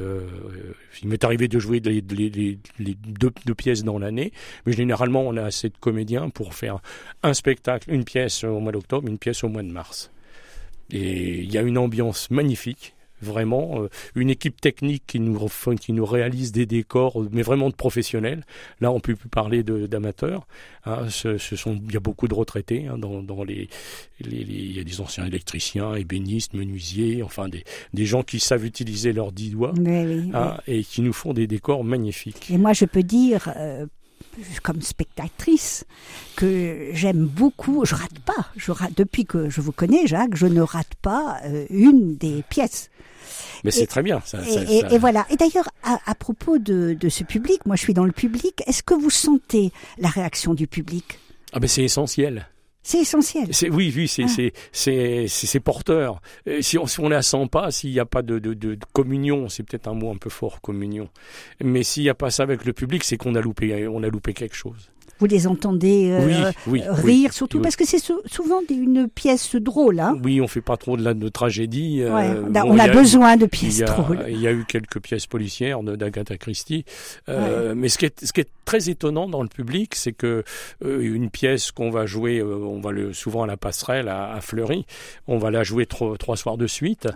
il 1.02 1.08
m'est 1.08 1.24
arrivé 1.24 1.48
de 1.48 1.58
jouer 1.58 1.80
les, 1.80 2.02
deux 2.02 3.54
pièces 3.56 3.82
dans 3.82 3.98
l'année 3.98 4.32
mais 4.64 4.72
généralement 4.72 5.22
on 5.22 5.36
a 5.36 5.42
assez 5.42 5.70
de 5.70 5.76
comédiens 5.80 6.28
pour 6.28 6.54
faire 6.54 6.78
un 7.24 7.34
spectacle 7.34 7.92
une 7.92 8.04
pièce 8.04 8.44
au 8.44 8.60
mois 8.60 8.70
d'octobre 8.70 9.08
une 9.08 9.18
pièce 9.18 9.42
au 9.42 9.48
mois 9.48 9.64
de 9.64 9.72
mars. 9.72 10.12
Et 10.92 11.40
il 11.42 11.52
y 11.52 11.58
a 11.58 11.62
une 11.62 11.78
ambiance 11.78 12.30
magnifique 12.30 12.94
vraiment 13.24 13.82
euh, 13.82 13.88
une 14.14 14.30
équipe 14.30 14.60
technique 14.60 15.02
qui 15.06 15.18
nous 15.18 15.36
qui 15.80 15.92
nous 15.92 16.06
réalise 16.06 16.52
des 16.52 16.66
décors 16.66 17.20
mais 17.32 17.42
vraiment 17.42 17.70
de 17.70 17.74
professionnels. 17.74 18.44
Là 18.80 18.92
on 18.92 19.00
peut 19.00 19.16
plus 19.16 19.28
parler 19.28 19.62
d'amateurs 19.64 20.46
hein, 20.86 21.06
ce, 21.08 21.38
ce 21.38 21.56
sont 21.56 21.80
il 21.88 21.92
y 21.92 21.96
a 21.96 22.00
beaucoup 22.00 22.28
de 22.28 22.34
retraités 22.34 22.86
hein, 22.86 22.98
dans, 22.98 23.22
dans 23.22 23.42
les, 23.42 23.68
les, 24.20 24.44
les- 24.44 24.54
il 24.54 24.76
y 24.76 24.80
a 24.80 24.84
des 24.84 25.00
anciens 25.00 25.26
électriciens 25.26 25.94
ébénistes 25.96 26.54
menuisiers 26.54 27.22
enfin 27.22 27.48
des, 27.48 27.64
des 27.92 28.06
gens 28.06 28.22
qui 28.22 28.38
savent 28.38 28.64
utiliser 28.64 29.12
leurs 29.12 29.32
dix 29.32 29.50
doigts 29.50 29.72
Oui, 29.76 30.04
oui, 30.06 30.30
hein, 30.34 30.58
et 30.68 30.84
qui 30.84 31.00
nous 31.02 31.12
font 31.12 31.32
des 31.32 31.46
décors 31.46 31.82
magnifiques. 31.84 32.50
Et 32.50 32.58
moi, 32.58 32.72
je 32.72 32.84
peux 32.84 33.02
dire, 33.02 33.50
euh, 33.56 33.86
comme 34.62 34.82
spectatrice, 34.82 35.84
que 36.36 36.88
j'aime 36.92 37.24
beaucoup. 37.26 37.84
Je 37.84 37.94
rate 37.94 38.18
pas. 38.24 38.46
Je 38.56 38.72
rate, 38.72 38.92
depuis 38.96 39.24
que 39.24 39.48
je 39.48 39.60
vous 39.60 39.72
connais, 39.72 40.06
Jacques, 40.06 40.34
je 40.36 40.46
ne 40.46 40.60
rate 40.60 40.94
pas 41.02 41.38
euh, 41.44 41.66
une 41.70 42.16
des 42.16 42.42
pièces. 42.48 42.90
mais 43.64 43.70
c'est 43.70 43.86
très 43.86 44.02
bien 44.02 44.20
ça, 44.24 44.40
Et, 44.42 44.52
ça- 44.52 44.62
et- 44.62 44.80
ça- 44.80 44.90
et 44.90 44.98
voilà. 44.98 45.26
Et 45.30 45.36
d'ailleurs, 45.36 45.68
à, 45.82 45.98
à 46.06 46.14
propos 46.14 46.58
de, 46.58 46.94
de 46.98 47.08
ce 47.08 47.24
public, 47.24 47.64
moi 47.66 47.76
je 47.76 47.82
suis 47.82 47.94
dans 47.94 48.04
le 48.04 48.12
public, 48.12 48.62
est-ce 48.66 48.82
que 48.82 48.94
vous 48.94 49.10
sentez 49.10 49.72
la 49.98 50.08
réaction 50.08 50.54
du 50.54 50.66
public? 50.66 51.18
Ah 51.52 51.60
ben 51.60 51.68
c'est 51.68 51.84
essentiel. 51.84 52.48
C'est 52.86 52.98
essentiel. 53.00 53.48
C'est 53.52 53.70
oui, 53.70 53.90
oui, 53.96 54.06
c'est 54.06 54.24
Ah. 54.24 54.50
c'est 54.72 55.26
c'est 55.26 55.60
porteur. 55.60 56.20
Euh, 56.46 56.60
Si 56.60 56.76
on 56.76 56.86
si 56.86 57.00
on 57.00 57.08
la 57.08 57.22
sent 57.22 57.48
pas, 57.50 57.70
s'il 57.70 57.90
n'y 57.90 57.98
a 57.98 58.04
pas 58.04 58.20
de, 58.20 58.38
de, 58.38 58.52
de, 58.52 58.74
de 58.74 58.84
communion, 58.92 59.48
c'est 59.48 59.62
peut-être 59.62 59.88
un 59.88 59.94
mot 59.94 60.10
un 60.12 60.16
peu 60.18 60.28
fort, 60.28 60.60
communion. 60.60 61.08
Mais 61.62 61.82
s'il 61.82 62.02
n'y 62.02 62.10
a 62.10 62.14
pas 62.14 62.30
ça 62.30 62.42
avec 62.42 62.66
le 62.66 62.74
public, 62.74 63.02
c'est 63.02 63.16
qu'on 63.16 63.34
a 63.36 63.40
loupé 63.40 63.88
on 63.88 64.02
a 64.02 64.08
loupé 64.08 64.34
quelque 64.34 64.54
chose. 64.54 64.90
Vous 65.24 65.30
les 65.30 65.46
entendez 65.46 66.10
euh, 66.10 66.26
oui, 66.26 66.34
oui, 66.66 66.82
euh, 66.86 66.92
oui. 67.02 67.12
rire, 67.22 67.32
surtout 67.32 67.58
parce 67.60 67.76
que 67.76 67.86
c'est 67.86 67.98
sou- 67.98 68.20
souvent 68.26 68.60
une 68.68 69.08
pièce 69.08 69.54
drôle. 69.56 69.98
Hein 70.00 70.18
Oui, 70.22 70.42
on 70.42 70.46
fait 70.48 70.60
pas 70.60 70.76
trop 70.76 70.98
de 70.98 71.02
la 71.02 71.14
de 71.14 71.28
tragédie. 71.30 72.02
euh, 72.02 72.14
Ouais, 72.14 72.28
on 72.46 72.54
a, 72.54 72.62
bon, 72.62 72.72
on 72.72 72.74
il 72.74 72.80
a 72.80 72.88
y 72.88 72.90
besoin 72.90 73.36
de 73.38 73.46
pièces 73.46 73.80
a, 73.80 73.86
drôles. 73.86 74.22
il 74.28 74.38
y 74.38 74.46
a 74.46 74.52
eu 74.52 74.66
quelques 74.68 75.00
pièces 75.00 75.26
policières 75.26 75.82
d'Agatha 75.82 76.36
Christie, 76.36 76.84
mais 77.28 77.88
ce 77.88 77.96
qui, 77.96 78.04
est, 78.04 78.22
ce 78.22 78.34
qui 78.34 78.42
est 78.42 78.48
très 78.66 78.90
étonnant 78.90 79.26
dans 79.28 79.42
le 79.42 79.48
public, 79.48 79.94
c'est 79.94 80.12
que 80.12 80.44
euh, 80.84 81.00
une 81.00 81.30
pièce 81.30 81.70
qu'on 81.72 81.88
va 81.90 82.04
jouer, 82.04 82.42
on 82.42 82.80
va 82.80 82.90
le 82.92 83.14
souvent 83.14 83.44
à 83.44 83.46
la 83.46 83.56
passerelle 83.56 84.08
à, 84.08 84.32
à 84.34 84.40
Fleury, 84.42 84.84
on 85.26 85.38
va 85.38 85.50
la 85.50 85.62
jouer 85.64 85.86
trois, 85.86 86.18
trois 86.18 86.36
soirs 86.36 86.58
de 86.58 86.66
suite, 86.66 87.08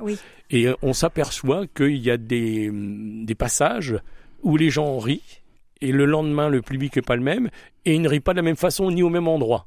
et 0.51 0.69
on 0.81 0.95
s'aperçoit 0.95 1.67
qu'il 1.77 1.97
y 1.99 2.11
a 2.11 2.17
des, 2.17 2.71
des 2.73 3.35
passages 3.35 3.99
où 4.43 4.57
les 4.57 4.71
gens 4.71 4.99
rient, 4.99 5.21
et 5.81 5.93
le 5.93 6.05
lendemain 6.05 6.49
le 6.49 6.63
public 6.63 6.97
est 6.97 7.03
pas 7.03 7.17
le 7.17 7.23
même, 7.23 7.51
et 7.85 7.95
il 7.95 8.03
ne 8.03 8.09
rit 8.09 8.21
pas 8.21 8.33
de 8.33 8.39
la 8.39 8.43
même 8.43 8.57
façon 8.57 8.91
ni 8.91 9.03
au 9.03 9.09
même 9.11 9.29
endroit. 9.29 9.67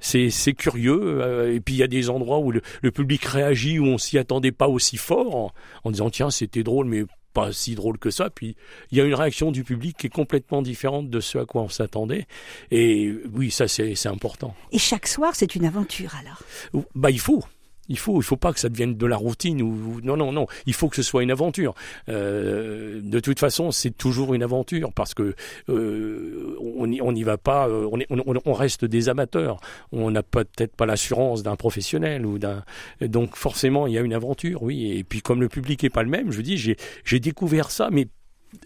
C'est 0.00 0.28
c'est 0.30 0.54
curieux, 0.54 1.00
euh, 1.00 1.54
et 1.54 1.60
puis 1.60 1.74
il 1.74 1.78
y 1.78 1.82
a 1.82 1.86
des 1.86 2.10
endroits 2.10 2.38
où 2.38 2.50
le, 2.50 2.62
le 2.82 2.90
public 2.90 3.24
réagit, 3.24 3.78
où 3.78 3.86
on 3.86 3.96
s'y 3.96 4.18
attendait 4.18 4.52
pas 4.52 4.68
aussi 4.68 4.96
fort, 4.96 5.34
en, 5.34 5.52
en 5.84 5.90
disant 5.90 6.10
tiens 6.10 6.30
c'était 6.30 6.62
drôle, 6.62 6.86
mais 6.86 7.04
pas 7.32 7.52
si 7.52 7.74
drôle 7.74 7.98
que 7.98 8.10
ça. 8.10 8.30
Puis 8.30 8.56
il 8.90 8.98
y 8.98 9.00
a 9.00 9.04
une 9.04 9.14
réaction 9.14 9.50
du 9.50 9.64
public 9.64 9.96
qui 9.96 10.06
est 10.08 10.10
complètement 10.10 10.62
différente 10.62 11.10
de 11.10 11.20
ce 11.20 11.38
à 11.38 11.46
quoi 11.46 11.62
on 11.62 11.68
s'attendait. 11.68 12.26
Et 12.70 13.12
oui, 13.32 13.50
ça 13.50 13.68
c'est 13.68 13.94
c'est 13.94 14.08
important. 14.08 14.54
Et 14.72 14.78
chaque 14.78 15.06
soir, 15.06 15.32
c'est 15.34 15.54
une 15.54 15.64
aventure 15.64 16.14
alors? 16.16 16.84
Bah 16.94 17.10
il 17.10 17.20
faut. 17.20 17.44
Il 17.88 17.98
faut, 17.98 18.18
il 18.20 18.24
faut 18.24 18.36
pas 18.36 18.52
que 18.52 18.60
ça 18.60 18.68
devienne 18.70 18.96
de 18.96 19.06
la 19.06 19.16
routine 19.16 19.60
ou 19.60 20.00
non, 20.02 20.16
non, 20.16 20.32
non. 20.32 20.46
Il 20.66 20.72
faut 20.74 20.88
que 20.88 20.96
ce 20.96 21.02
soit 21.02 21.22
une 21.22 21.30
aventure. 21.30 21.74
Euh, 22.08 23.00
de 23.02 23.20
toute 23.20 23.38
façon, 23.38 23.70
c'est 23.72 23.90
toujours 23.90 24.32
une 24.34 24.42
aventure 24.42 24.92
parce 24.92 25.12
que 25.12 25.34
euh, 25.68 26.56
on 26.60 26.86
n'y 27.12 27.22
va 27.22 27.36
pas. 27.36 27.68
euh, 27.68 27.86
On, 27.92 28.00
est- 28.00 28.06
on, 28.10 28.20
on- 28.26 28.40
on 28.44 28.52
reste 28.54 28.84
des 28.84 29.08
amateurs. 29.08 29.58
On 29.92 30.10
n'a 30.10 30.22
peut-être 30.22 30.74
pas 30.76 30.86
l'assurance 30.86 31.42
d'un 31.42 31.56
professionnel 31.56 32.24
ou 32.24 32.38
d'un. 32.38 32.64
Donc 33.02 33.36
forcément, 33.36 33.86
il 33.86 33.92
y 33.92 33.98
a 33.98 34.00
une 34.00 34.14
aventure, 34.14 34.62
oui. 34.62 34.92
Et 34.98 35.04
puis 35.04 35.20
comme 35.20 35.40
le 35.40 35.48
public 35.48 35.84
est 35.84 35.90
pas 35.90 36.02
le 36.02 36.10
même, 36.10 36.32
je 36.32 36.40
dis, 36.40 36.56
j'ai 36.56 37.20
découvert 37.20 37.70
ça, 37.70 37.90
mais 37.92 38.08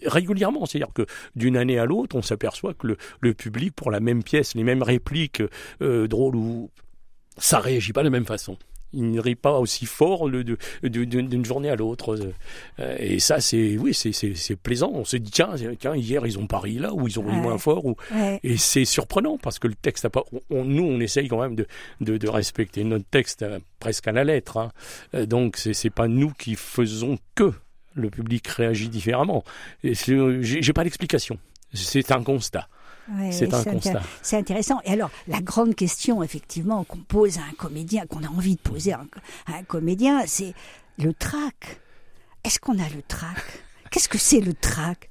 régulièrement. 0.05 0.65
C'est-à-dire 0.65 0.93
que 0.93 1.05
d'une 1.35 1.57
année 1.57 1.77
à 1.79 1.85
l'autre, 1.85 2.15
on 2.15 2.21
s'aperçoit 2.21 2.73
que 2.73 2.95
le, 3.21 3.33
public, 3.33 3.73
pour 3.75 3.91
la 3.91 3.99
même 3.99 4.23
pièce, 4.23 4.55
les 4.55 4.63
mêmes 4.63 4.83
répliques 4.83 5.43
drôles 5.81 6.35
ou 6.35 6.69
ça 7.37 7.59
réagit 7.59 7.93
pas 7.93 8.01
de 8.01 8.05
la 8.07 8.11
même 8.11 8.25
façon. 8.25 8.57
Il 8.93 9.11
ne 9.11 9.19
rit 9.19 9.35
pas 9.35 9.59
aussi 9.59 9.85
fort 9.85 10.27
d'une 10.29 11.45
journée 11.45 11.69
à 11.69 11.75
l'autre. 11.75 12.17
Euh, 12.79 12.95
Et 12.99 13.19
ça, 13.19 13.39
c'est 13.39 13.77
oui, 13.77 13.93
c'est 13.93 14.55
plaisant. 14.55 14.91
On 14.93 15.05
se 15.05 15.17
dit 15.17 15.29
tiens, 15.31 15.49
tiens, 15.79 15.95
hier 15.95 16.25
ils 16.25 16.39
ont 16.39 16.47
pas 16.47 16.59
ri 16.59 16.79
là, 16.79 16.93
ou 16.93 17.07
ils 17.07 17.19
ont 17.19 17.23
ri 17.23 17.29
Ouais. 17.35 17.41
moins 17.41 17.57
fort, 17.57 17.85
ou 17.85 17.95
Ouais. 18.13 18.39
et 18.43 18.57
c'est 18.57 18.85
surprenant 18.85 19.37
parce 19.37 19.59
que 19.59 19.67
le 19.67 19.75
texte 19.75 20.05
a 20.05 20.09
pas. 20.09 20.23
on- 20.49 20.65
nous, 20.65 20.83
on 20.83 20.99
essaye 20.99 21.27
quand 21.27 21.39
même 21.41 21.55
de, 21.55 21.67
de, 22.01 22.17
de 22.17 22.27
respecter 22.29 22.83
notre 22.83 23.05
texte 23.05 23.43
euh, 23.43 23.59
presque 23.79 24.07
à 24.07 24.11
la 24.11 24.23
lettre. 24.23 24.57
hein. 24.57 24.71
Euh, 25.13 25.25
Donc, 25.25 25.57
c'est 25.57 25.89
pas 25.91 26.07
nous 26.07 26.31
qui 26.31 26.55
faisons 26.55 27.17
que 27.35 27.51
le 27.95 28.09
public 28.09 28.47
réagit 28.47 28.89
différemment. 28.89 29.43
J'ai 29.83 30.73
pas 30.73 30.83
d'explication. 30.83 31.37
C'est 31.73 32.11
un 32.11 32.23
constat. 32.23 32.67
Ouais, 33.17 33.31
C'est 33.31 33.53
un 33.53 33.63
constat. 33.63 34.01
C'est 34.21 34.37
intéressant. 34.37 34.79
Et 34.85 34.93
alors, 34.93 35.09
la 35.27 35.41
grande 35.41 35.75
question, 35.75 36.21
effectivement, 36.23 36.83
qu'on 36.83 36.99
pose 36.99 37.37
à 37.37 37.41
un 37.41 37.53
comédien, 37.57 38.05
qu'on 38.05 38.23
a 38.23 38.27
envie 38.27 38.55
de 38.55 38.61
poser 38.61 38.93
à 38.93 38.99
un, 38.99 39.53
à 39.53 39.57
un 39.57 39.63
comédien, 39.63 40.23
c'est 40.27 40.53
le 40.97 41.13
trac. 41.13 41.79
Est-ce 42.43 42.59
qu'on 42.59 42.77
a 42.79 42.87
le 42.89 43.01
trac? 43.01 43.37
Qu'est-ce 43.91 44.09
que 44.09 44.17
c'est 44.17 44.41
le 44.41 44.53
trac? 44.53 45.09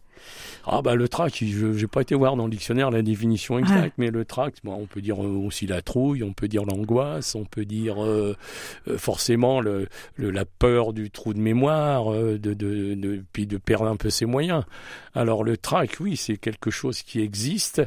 Ah 0.70 0.82
bah 0.82 0.94
le 0.94 1.08
trac, 1.08 1.42
je 1.42 1.66
n'ai 1.66 1.86
pas 1.86 2.02
été 2.02 2.14
voir 2.14 2.36
dans 2.36 2.44
le 2.44 2.50
dictionnaire 2.50 2.90
la 2.90 3.00
définition 3.02 3.58
exacte, 3.58 3.82
Ouais. 3.84 3.92
mais 3.96 4.10
le 4.10 4.24
trac, 4.26 4.54
bon, 4.64 4.74
on 4.74 4.86
peut 4.86 5.00
dire 5.00 5.22
euh, 5.24 5.28
aussi 5.28 5.66
la 5.66 5.80
trouille, 5.80 6.22
on 6.22 6.32
peut 6.34 6.46
dire 6.48 6.64
l'angoisse, 6.66 7.34
on 7.34 7.44
peut 7.46 7.64
dire 7.64 8.04
euh, 8.04 8.36
euh, 8.88 8.98
forcément 8.98 9.60
le, 9.60 9.88
le- 10.16 10.30
la 10.30 10.44
peur 10.44 10.92
du 10.92 11.10
trou 11.10 11.32
de 11.32 11.38
mémoire, 11.40 12.12
euh, 12.12 12.38
de, 12.38 12.52
de, 12.52 12.94
de- 12.94 13.24
puis 13.32 13.46
de 13.46 13.56
perdre 13.56 13.86
un 13.86 13.96
peu 13.96 14.10
ses 14.10 14.26
moyens. 14.26 14.64
Alors 15.14 15.42
le 15.42 15.56
trac, 15.56 15.96
oui, 16.00 16.16
c'est 16.16 16.36
quelque 16.36 16.70
chose 16.70 17.02
qui 17.02 17.20
existe 17.20 17.82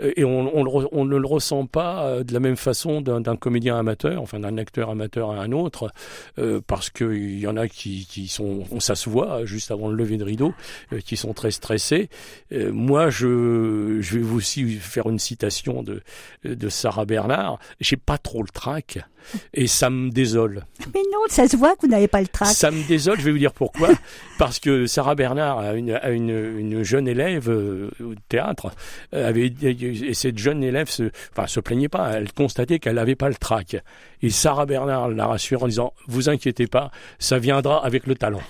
et 0.00 0.24
on, 0.24 0.54
on, 0.56 0.64
le 0.64 0.88
on 0.92 1.04
ne 1.04 1.16
le 1.16 1.26
ressent 1.26 1.66
pas 1.66 2.22
de 2.24 2.32
la 2.34 2.40
même 2.40 2.56
façon 2.56 3.00
d'un 3.00 3.36
comédien 3.36 3.78
amateur, 3.78 4.20
enfin 4.20 4.40
d'un 4.40 4.58
acteur 4.58 4.90
amateur 4.90 5.30
à 5.30 5.40
un 5.40 5.52
autre, 5.52 5.90
euh, 6.38 6.60
parce 6.66 6.90
qu'il 6.90 7.38
y 7.38 7.46
en 7.46 7.56
a 7.56 7.68
qui, 7.68 8.06
qui 8.06 8.26
sont, 8.28 8.64
on 8.70 8.78
voit 9.10 9.44
juste 9.44 9.70
avant 9.70 9.88
le 9.88 9.94
lever 9.96 10.16
de 10.16 10.24
rideau, 10.24 10.52
euh, 10.92 10.98
qui 11.00 11.16
sont 11.16 11.32
très 11.32 11.50
stressés. 11.52 12.08
Euh, 12.52 12.72
moi, 12.72 13.10
je, 13.10 13.98
je 14.00 14.18
vais 14.18 14.22
vous 14.22 14.36
aussi 14.38 14.74
faire 14.76 15.08
une 15.08 15.18
citation 15.18 15.82
de, 15.82 16.02
de 16.44 16.68
Sarah 16.68 17.04
Bernard. 17.04 17.58
J'ai 17.80 17.96
pas 17.96 18.18
trop 18.18 18.42
le 18.42 18.48
trac 18.48 18.98
et 19.52 19.66
ça 19.66 19.90
me 19.90 20.10
désole. 20.10 20.64
Mais 20.94 21.00
non, 21.12 21.20
ça 21.28 21.48
se 21.48 21.56
voit 21.56 21.74
que 21.76 21.82
vous 21.82 21.88
n'avez 21.88 22.08
pas 22.08 22.20
le 22.20 22.28
trac. 22.28 22.48
Ça 22.48 22.70
me 22.70 22.86
désole, 22.86 23.18
je 23.18 23.24
vais 23.24 23.32
vous 23.32 23.38
dire 23.38 23.52
pourquoi. 23.52 23.90
Parce 24.38 24.58
que 24.58 24.86
Sarah 24.86 25.14
Bernard 25.14 25.58
a 25.58 25.74
une, 25.74 25.92
a 25.92 26.10
une, 26.10 26.30
une 26.30 26.82
jeune 26.82 27.08
élève 27.08 27.48
euh, 27.48 27.90
au 28.00 28.14
théâtre, 28.28 28.72
euh, 29.14 29.28
avait, 29.28 29.52
et 29.62 30.14
cette 30.14 30.38
jeune 30.38 30.62
élève 30.62 30.88
se, 30.88 31.10
enfin, 31.32 31.46
se 31.46 31.60
plaignait 31.60 31.88
pas, 31.88 32.12
elle 32.12 32.32
constatait 32.32 32.78
qu'elle 32.78 32.96
n'avait 32.96 33.16
pas 33.16 33.28
le 33.28 33.34
trac. 33.34 33.76
Et 34.22 34.30
Sarah 34.30 34.66
Bernard 34.66 35.08
la 35.08 35.26
rassure 35.26 35.62
en 35.62 35.68
disant, 35.68 35.92
vous 36.06 36.28
inquiétez 36.28 36.66
pas, 36.66 36.90
ça 37.18 37.38
viendra 37.38 37.84
avec 37.84 38.06
le 38.06 38.14
talent. 38.14 38.42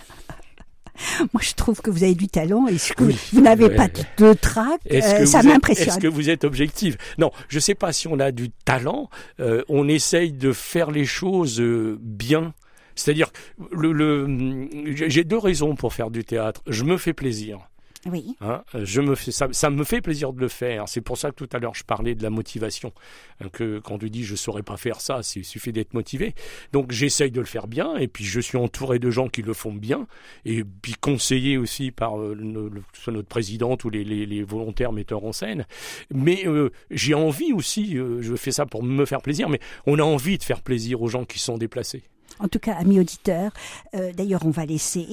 Moi, 1.32 1.40
je 1.42 1.52
trouve 1.54 1.80
que 1.80 1.90
vous 1.90 2.04
avez 2.04 2.14
du 2.14 2.28
talent 2.28 2.66
et 2.68 2.76
que 2.76 3.04
Oui. 3.04 3.16
vous 3.32 3.40
n'avez 3.40 3.70
pas 3.70 3.88
de 4.18 4.32
trac. 4.32 4.80
Euh, 4.92 5.26
ça 5.26 5.42
m'impressionne. 5.42 5.88
est-ce 5.88 5.98
que 5.98 6.06
vous 6.08 6.30
êtes 6.30 6.44
objectif? 6.44 6.96
Non, 7.18 7.30
je 7.48 7.56
ne 7.56 7.60
sais 7.60 7.74
pas 7.74 7.92
si 7.92 8.06
on 8.08 8.18
a 8.20 8.30
du 8.32 8.50
talent. 8.50 9.10
euh, 9.40 9.62
on 9.68 9.88
essaye 9.88 10.32
de 10.32 10.52
faire 10.52 10.90
les 10.90 11.04
choses 11.04 11.60
euh, 11.60 11.98
bien. 12.00 12.54
C'est-à-dire, 12.94 13.30
le, 13.72 13.92
le, 13.92 14.68
j'ai 14.94 15.10
j'ai 15.10 15.24
deux 15.24 15.38
raisons 15.38 15.74
pour 15.74 15.92
faire 15.92 16.10
du 16.10 16.24
théâtre. 16.24 16.62
Je 16.68 16.84
me 16.84 16.96
fais 16.96 17.12
plaisir. 17.12 17.58
Oui. 18.06 18.36
Hein, 18.40 18.62
je 18.74 19.00
me 19.00 19.14
fais, 19.14 19.30
ça, 19.32 19.48
ça 19.52 19.70
me 19.70 19.82
fait 19.84 20.00
plaisir 20.00 20.32
de 20.32 20.40
le 20.40 20.48
faire. 20.48 20.88
C'est 20.88 21.00
pour 21.00 21.16
ça 21.18 21.30
que 21.30 21.36
tout 21.36 21.48
à 21.52 21.58
l'heure 21.58 21.74
je 21.74 21.84
parlais 21.84 22.14
de 22.14 22.22
la 22.22 22.30
motivation. 22.30 22.92
Hein, 23.40 23.48
Que 23.52 23.78
quand 23.78 23.98
tu 23.98 24.10
dis 24.10 24.24
je 24.24 24.34
saurais 24.34 24.62
pas 24.62 24.76
faire 24.76 25.00
ça, 25.00 25.20
il 25.36 25.44
suffit 25.44 25.72
d'être 25.72 25.94
motivé. 25.94 26.34
Donc 26.72 26.92
j'essaye 26.92 27.30
de 27.30 27.40
le 27.40 27.46
faire 27.46 27.66
bien 27.66 27.96
et 27.96 28.08
puis 28.08 28.24
je 28.24 28.40
suis 28.40 28.58
entouré 28.58 28.98
de 28.98 29.10
gens 29.10 29.28
qui 29.28 29.42
le 29.42 29.54
font 29.54 29.72
bien 29.72 30.06
et 30.44 30.64
puis 30.64 30.94
conseillé 31.00 31.56
aussi 31.56 31.90
par 31.90 32.20
euh, 32.20 32.34
notre 32.34 33.22
présidente 33.22 33.84
ou 33.84 33.90
les, 33.90 34.04
les- 34.04 34.26
les 34.26 34.42
volontaires 34.42 34.92
metteurs 34.92 35.24
en 35.24 35.32
scène. 35.32 35.66
Mais 36.12 36.46
euh, 36.46 36.70
j'ai 36.90 37.14
envie 37.14 37.52
aussi, 37.52 37.96
euh, 37.98 38.20
je 38.22 38.34
fais 38.36 38.52
ça 38.52 38.66
pour 38.66 38.82
me 38.82 39.04
faire 39.06 39.22
plaisir, 39.22 39.48
mais 39.48 39.60
on 39.86 39.98
a 39.98 40.02
envie 40.02 40.38
de 40.38 40.42
faire 40.42 40.62
plaisir 40.62 41.00
aux 41.02 41.08
gens 41.08 41.24
qui 41.24 41.38
sont 41.38 41.58
déplacés. 41.58 42.02
En 42.40 42.48
tout 42.48 42.58
cas, 42.58 42.74
amis 42.74 42.98
auditeurs, 42.98 43.52
euh, 43.94 44.12
d'ailleurs, 44.12 44.44
on 44.44 44.50
va 44.50 44.66
laisser. 44.66 45.06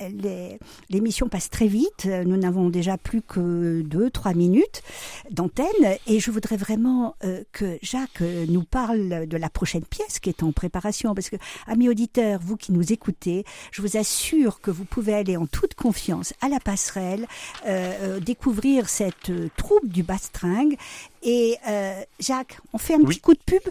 les- 0.00 0.58
L'émission 0.90 1.28
passe 1.28 1.48
très 1.50 1.66
vite. 1.66 2.04
Euh, 2.06 2.24
Nous 2.24 2.36
n'avons 2.36 2.68
déjà 2.68 2.98
plus 2.98 3.22
que 3.22 3.82
deux, 3.82 4.10
trois 4.10 4.34
minutes 4.34 4.82
d'antenne. 5.30 5.96
Et 6.06 6.20
je 6.20 6.30
voudrais 6.30 6.56
vraiment 6.56 7.14
euh, 7.24 7.42
que 7.52 7.78
Jacques 7.82 8.20
euh, 8.20 8.44
nous 8.48 8.64
parle 8.64 9.26
de 9.26 9.36
la 9.36 9.48
prochaine 9.48 9.84
pièce 9.84 10.18
qui 10.20 10.28
est 10.28 10.42
en 10.42 10.52
préparation. 10.52 11.14
Parce 11.14 11.30
que, 11.30 11.36
amis 11.66 11.88
auditeurs, 11.88 12.40
vous 12.42 12.56
qui 12.56 12.72
nous 12.72 12.92
écoutez, 12.92 13.44
je 13.70 13.80
vous 13.82 13.96
assure 13.96 14.60
que 14.60 14.70
vous 14.70 14.84
pouvez 14.84 15.14
aller 15.14 15.36
en 15.36 15.46
toute 15.46 15.74
confiance 15.74 16.34
à 16.40 16.48
la 16.48 16.60
passerelle, 16.60 17.26
euh, 17.66 17.92
euh, 18.16 18.20
découvrir 18.20 18.88
cette 18.88 19.30
euh, 19.30 19.48
troupe 19.56 19.88
du 19.88 20.02
Bastringue. 20.02 20.76
Et 21.22 21.56
euh, 21.68 22.00
Jacques, 22.20 22.58
on 22.72 22.78
fait 22.78 22.94
un 22.94 22.98
Oui. 22.98 23.06
petit 23.14 23.20
coup 23.20 23.34
de 23.34 23.40
pub? 23.44 23.62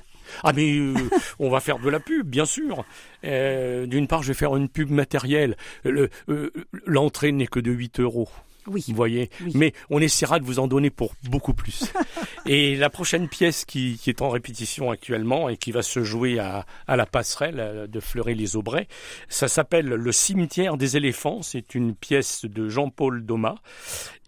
Ah 0.43 0.53
mais 0.53 0.77
euh, 0.77 0.93
on 1.39 1.49
va 1.49 1.59
faire 1.59 1.79
de 1.79 1.89
la 1.89 1.99
pub, 1.99 2.27
bien 2.27 2.45
sûr. 2.45 2.83
Euh, 3.25 3.85
D'une 3.85 4.07
part, 4.07 4.23
je 4.23 4.29
vais 4.29 4.33
faire 4.33 4.55
une 4.55 4.69
pub 4.69 4.89
matérielle. 4.89 5.55
Le- 5.83 6.09
euh, 6.29 6.51
L'entrée 6.85 7.31
n'est 7.31 7.47
que 7.47 7.59
de 7.59 7.71
8 7.71 7.99
euros. 7.99 8.29
Oui. 8.67 8.85
Vous 8.87 8.93
voyez, 8.95 9.31
Oui. 9.43 9.53
mais 9.55 9.73
on 9.89 9.99
essaiera 9.99 10.37
de 10.39 10.45
vous 10.45 10.59
en 10.59 10.67
donner 10.67 10.91
pour 10.91 11.15
beaucoup 11.23 11.55
plus. 11.55 11.91
et 12.45 12.75
la 12.75 12.91
prochaine 12.91 13.27
pièce 13.27 13.65
qui, 13.65 13.97
qui 13.99 14.11
est 14.11 14.21
en 14.21 14.29
répétition 14.29 14.91
actuellement 14.91 15.49
et 15.49 15.57
qui 15.57 15.71
va 15.71 15.81
se 15.81 16.03
jouer 16.03 16.37
à, 16.37 16.67
à 16.85 16.95
la 16.95 17.07
passerelle 17.07 17.87
de 17.89 17.99
Fleury-les-Aubrais, 17.99 18.87
ça 19.29 19.47
s'appelle 19.47 19.87
Le 19.87 20.11
cimetière 20.11 20.77
des 20.77 20.95
éléphants. 20.95 21.41
C'est 21.41 21.73
une 21.73 21.95
pièce 21.95 22.45
de 22.45 22.69
Jean-Paul 22.69 23.25
Domas 23.25 23.55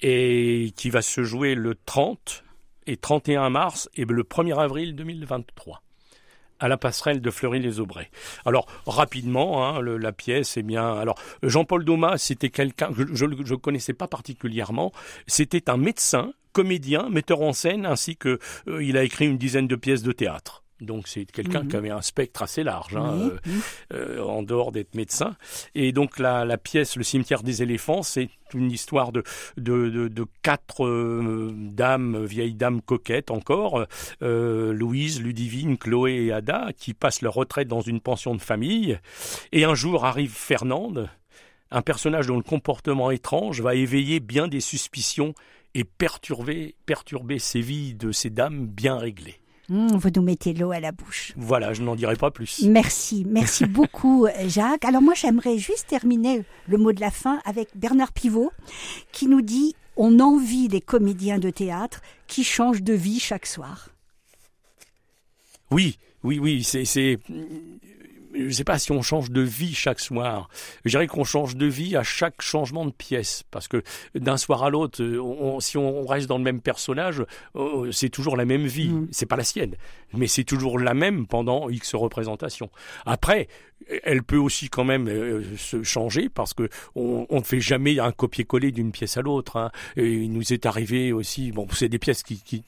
et 0.02 0.74
qui 0.76 0.90
va 0.90 1.04
se 1.04 1.24
jouer 1.24 1.54
le 1.54 1.76
30 1.86 2.44
et 2.88 2.98
31 2.98 3.52
mars 3.52 3.88
et 3.96 4.04
le 4.06 4.24
1er 4.24 4.58
avril 4.60 4.96
2023 4.96 5.84
à 6.64 6.70
la 6.70 6.78
passerelle 6.78 7.20
de 7.20 7.30
Fleury-les-Aubrais. 7.30 8.10
Alors 8.46 8.68
rapidement, 8.88 9.68
hein, 9.68 9.82
le, 9.82 9.98
la 9.98 10.14
pièce, 10.14 10.56
eh 10.56 10.64
bien, 10.64 10.94
alors 10.94 11.20
Jean-Paul 11.44 11.84
Domas, 11.84 12.18
c'était 12.18 12.50
quelqu'un 12.50 12.94
que 12.94 13.14
je 13.14 13.26
ne 13.26 13.56
connaissais 13.56 13.92
pas 13.92 14.08
particulièrement. 14.08 14.94
C'était 15.28 15.70
un 15.70 15.76
médecin, 15.76 16.32
comédien, 16.54 17.10
metteur 17.10 17.42
en 17.42 17.52
scène, 17.52 17.86
ainsi 17.86 18.16
que 18.16 18.40
euh, 18.70 18.82
il 18.82 18.96
a 18.96 19.04
écrit 19.04 19.26
une 19.26 19.38
dizaine 19.38 19.68
de 19.68 19.76
pièces 19.76 20.04
de 20.04 20.14
théâtre. 20.14 20.63
Donc 20.82 21.08
c'est 21.08 21.26
quelqu'un 21.26 21.62
qui 21.62 21.68
mhm. 21.68 21.76
avait 21.76 21.90
un 21.92 22.02
spectre 22.02 22.42
assez 22.42 22.64
large, 22.64 22.96
hein, 22.96 23.14
euh, 23.14 23.38
euh, 23.94 24.24
en 24.24 24.44
dehors 24.44 24.72
d'être 24.72 24.96
médecin. 24.96 25.36
Et 25.76 25.92
donc 25.92 26.20
la, 26.20 26.46
la, 26.46 26.58
pièce 26.58 26.96
Le 26.96 27.04
cimetière 27.04 27.44
des 27.44 27.62
éléphants, 27.64 28.04
c'est 28.04 28.30
une 28.54 28.72
histoire 28.72 29.12
de, 29.12 29.24
de, 29.58 29.90
de, 29.90 30.08
de 30.08 30.26
quatre 30.42 30.86
euh, 30.86 31.52
dames, 31.56 32.26
vieilles 32.26 32.56
dames 32.56 32.82
coquettes 32.82 33.32
encore, 33.32 33.86
Louise, 34.22 35.22
Ludivine, 35.22 35.78
Chloé 35.78 36.26
et 36.26 36.32
Ada, 36.32 36.70
qui 36.76 36.94
passent 36.94 37.22
leur 37.22 37.34
retraite 37.34 37.68
dans 37.68 37.82
une 37.82 38.02
pension 38.02 38.36
de 38.36 38.42
famille. 38.42 39.00
Et 39.52 39.64
un 39.64 39.76
jour 39.76 40.06
arrive 40.06 40.32
Fernande, 40.32 41.10
un 41.72 41.82
personnage 41.82 42.28
dont 42.28 42.38
le 42.38 42.44
comportement 42.44 43.12
étrange 43.12 43.62
va 43.62 43.76
éveiller 43.76 44.20
bien 44.20 44.48
des 44.48 44.60
suspicions 44.60 45.34
et 45.74 45.84
perturber, 45.84 46.76
perturber 46.86 47.40
ces 47.40 47.62
vies 47.62 47.96
de 47.96 48.12
ces 48.12 48.30
dames 48.30 48.68
bien 48.68 48.98
réglées. 48.98 49.40
Mmh, 49.70 49.96
vous 49.96 50.10
nous 50.16 50.22
mettez 50.22 50.54
l'eau 50.54 50.72
à 50.72 50.80
la 50.80 50.92
bouche. 50.92 51.34
Voilà, 51.38 51.74
je 51.74 51.82
n'en 51.82 51.96
dirai 51.96 52.16
pas 52.16 52.32
plus. 52.32 52.64
Merci, 52.68 53.26
merci 53.28 53.66
beaucoup 53.68 54.28
Jacques. 54.48 54.84
Alors 54.86 55.02
moi 55.02 55.14
j'aimerais 55.14 55.58
juste 55.58 55.88
terminer 55.88 56.44
le 56.68 56.78
mot 56.78 56.92
de 56.92 57.00
la 57.00 57.12
fin 57.12 57.40
avec 57.46 57.70
Bernard 57.76 58.12
Pivot 58.12 58.52
qui 59.12 59.28
nous 59.28 59.42
dit 59.42 59.76
on 59.96 60.20
envie 60.20 60.68
des 60.68 60.82
comédiens 60.82 61.40
de 61.40 61.50
théâtre 61.50 62.02
qui 62.28 62.44
changent 62.44 62.84
de 62.84 62.94
vie 62.94 63.20
chaque 63.20 63.46
soir. 63.46 63.90
Oui, 65.72 65.98
oui, 66.24 66.40
oui, 66.40 66.64
c'est 66.64 67.20
je 68.34 68.44
ne 68.44 68.52
sais 68.52 68.64
pas 68.64 68.80
si 68.80 68.92
on 68.92 69.02
change 69.02 69.32
de 69.32 69.42
vie 69.42 69.74
chaque 69.74 70.00
soir. 70.00 70.50
Je 70.86 70.92
dirais 70.92 71.08
qu'on 71.08 71.24
change 71.24 71.56
de 71.56 71.66
vie 71.66 71.96
à 71.96 72.04
chaque 72.04 72.42
changement 72.42 72.86
de 72.86 72.92
pièce, 72.92 73.44
parce 73.52 73.68
que 73.68 73.84
d'un 74.16 74.38
soir 74.38 74.64
à 74.64 74.70
l'autre, 74.70 75.04
si 75.60 75.78
on 75.78 76.06
reste 76.06 76.28
dans 76.28 76.38
le 76.38 76.44
même 76.44 76.62
personnage, 76.62 77.24
oh, 77.54 77.92
c'est 77.92 78.10
toujours 78.10 78.38
la 78.38 78.46
même 78.46 78.66
vie. 78.66 78.90
Mm. 78.90 79.08
C'est 79.12 79.26
pas 79.26 79.36
la 79.36 79.44
sienne, 79.44 79.76
mais 80.16 80.28
c'est 80.28 80.44
toujours 80.44 80.80
la 80.80 80.94
même 80.94 81.28
pendant 81.28 81.70
X 81.70 81.96
représentations. 81.96 82.70
Après, 83.06 83.48
elle 84.04 84.24
peut 84.24 84.38
aussi 84.38 84.70
quand 84.70 84.84
même 84.84 85.08
euh, 85.08 85.44
se 85.58 85.84
changer 85.84 86.30
parce 86.30 86.54
que 86.54 86.70
on, 86.96 87.28
ne 87.30 87.42
fait 87.42 87.60
jamais 87.60 88.00
un 88.00 88.12
copier-coller 88.12 88.72
d'une 88.72 88.92
pièce 88.92 89.18
à 89.18 89.22
l'autre. 89.22 89.58
Hein. 89.58 89.72
il 89.98 90.32
nous 90.32 90.54
est 90.54 90.66
arrivé 90.66 91.12
aussi, 91.12 91.52
bon, 91.52 91.68
c'est 91.74 91.90
des 91.90 92.00
pièces 92.00 92.24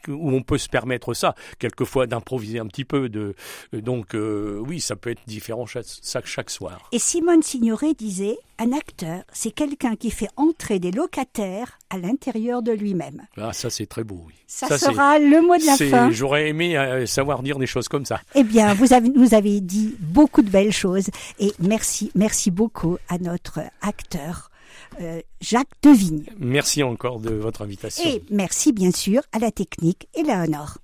où 0.08 0.31
on 0.31 0.41
peut 0.41 0.58
se 0.58 0.69
permettre 0.69 1.13
ça, 1.13 1.36
quelquefois 1.60 2.08
d'improviser 2.08 2.60
un 2.60 2.67
petit 2.67 2.86
peu. 2.86 3.10
De, 3.10 3.36
donc 3.73 4.15
euh, 4.15 4.62
oui, 4.67 4.81
ça 4.81 4.95
peut 4.95 5.12
être 5.12 5.21
différent 5.27 5.65
chaque, 5.65 5.86
chaque 6.25 6.49
soir. 6.49 6.89
Et 6.91 6.99
Simone 6.99 7.43
Signoret 7.43 7.93
disait, 7.93 8.38
un 8.58 8.71
acteur, 8.71 9.23
c'est 9.31 9.51
quelqu'un 9.51 9.95
qui 9.95 10.12
fait 10.12 10.29
entrer 10.38 10.79
des 10.79 10.91
locataires 10.91 11.77
à 11.95 11.97
l'intérieur 11.97 12.62
de 12.62 12.71
lui-même. 12.71 13.21
Ah, 13.38 13.53
ça 13.53 13.69
c'est 13.69 13.86
très 13.86 14.03
beau, 14.03 14.23
oui. 14.27 14.34
Ça, 14.47 14.77
sera 14.77 15.17
le 15.17 15.41
mot 15.41 15.58
de 15.58 15.65
la 15.65 15.77
fin. 15.77 16.12
J'aurais 16.12 16.49
aimé 16.49 16.77
euh, 16.77 17.05
savoir 17.05 17.41
dire 17.41 17.58
des 17.58 17.67
choses 17.67 17.88
comme 17.88 18.05
ça. 18.05 18.21
Eh 18.36 18.43
bien, 18.43 18.73
vous 18.73 18.93
avez, 18.93 19.10
nous 19.10 19.34
avez 19.34 19.62
dit 19.62 19.95
beaucoup 19.99 20.41
de 20.41 20.49
belles 20.49 20.73
choses 20.73 21.08
et 21.39 21.51
merci, 21.60 22.12
merci 22.15 22.51
beaucoup 22.51 22.97
à 23.10 23.17
notre 23.17 23.62
acteur. 23.81 24.51
Euh, 25.01 25.21
Jacques 25.41 25.67
Devigne. 25.81 26.25
Merci 26.38 26.84
encore 26.84 27.19
de 27.19 27.34
votre 27.34 27.62
invitation. 27.62 28.08
Et 28.10 28.23
merci 28.29 28.71
bien 28.71 28.91
sûr 28.91 29.21
à 29.31 29.39
la 29.39 29.51
technique 29.51 30.08
et 30.13 30.23
la 30.23 30.43
honor. 30.43 30.77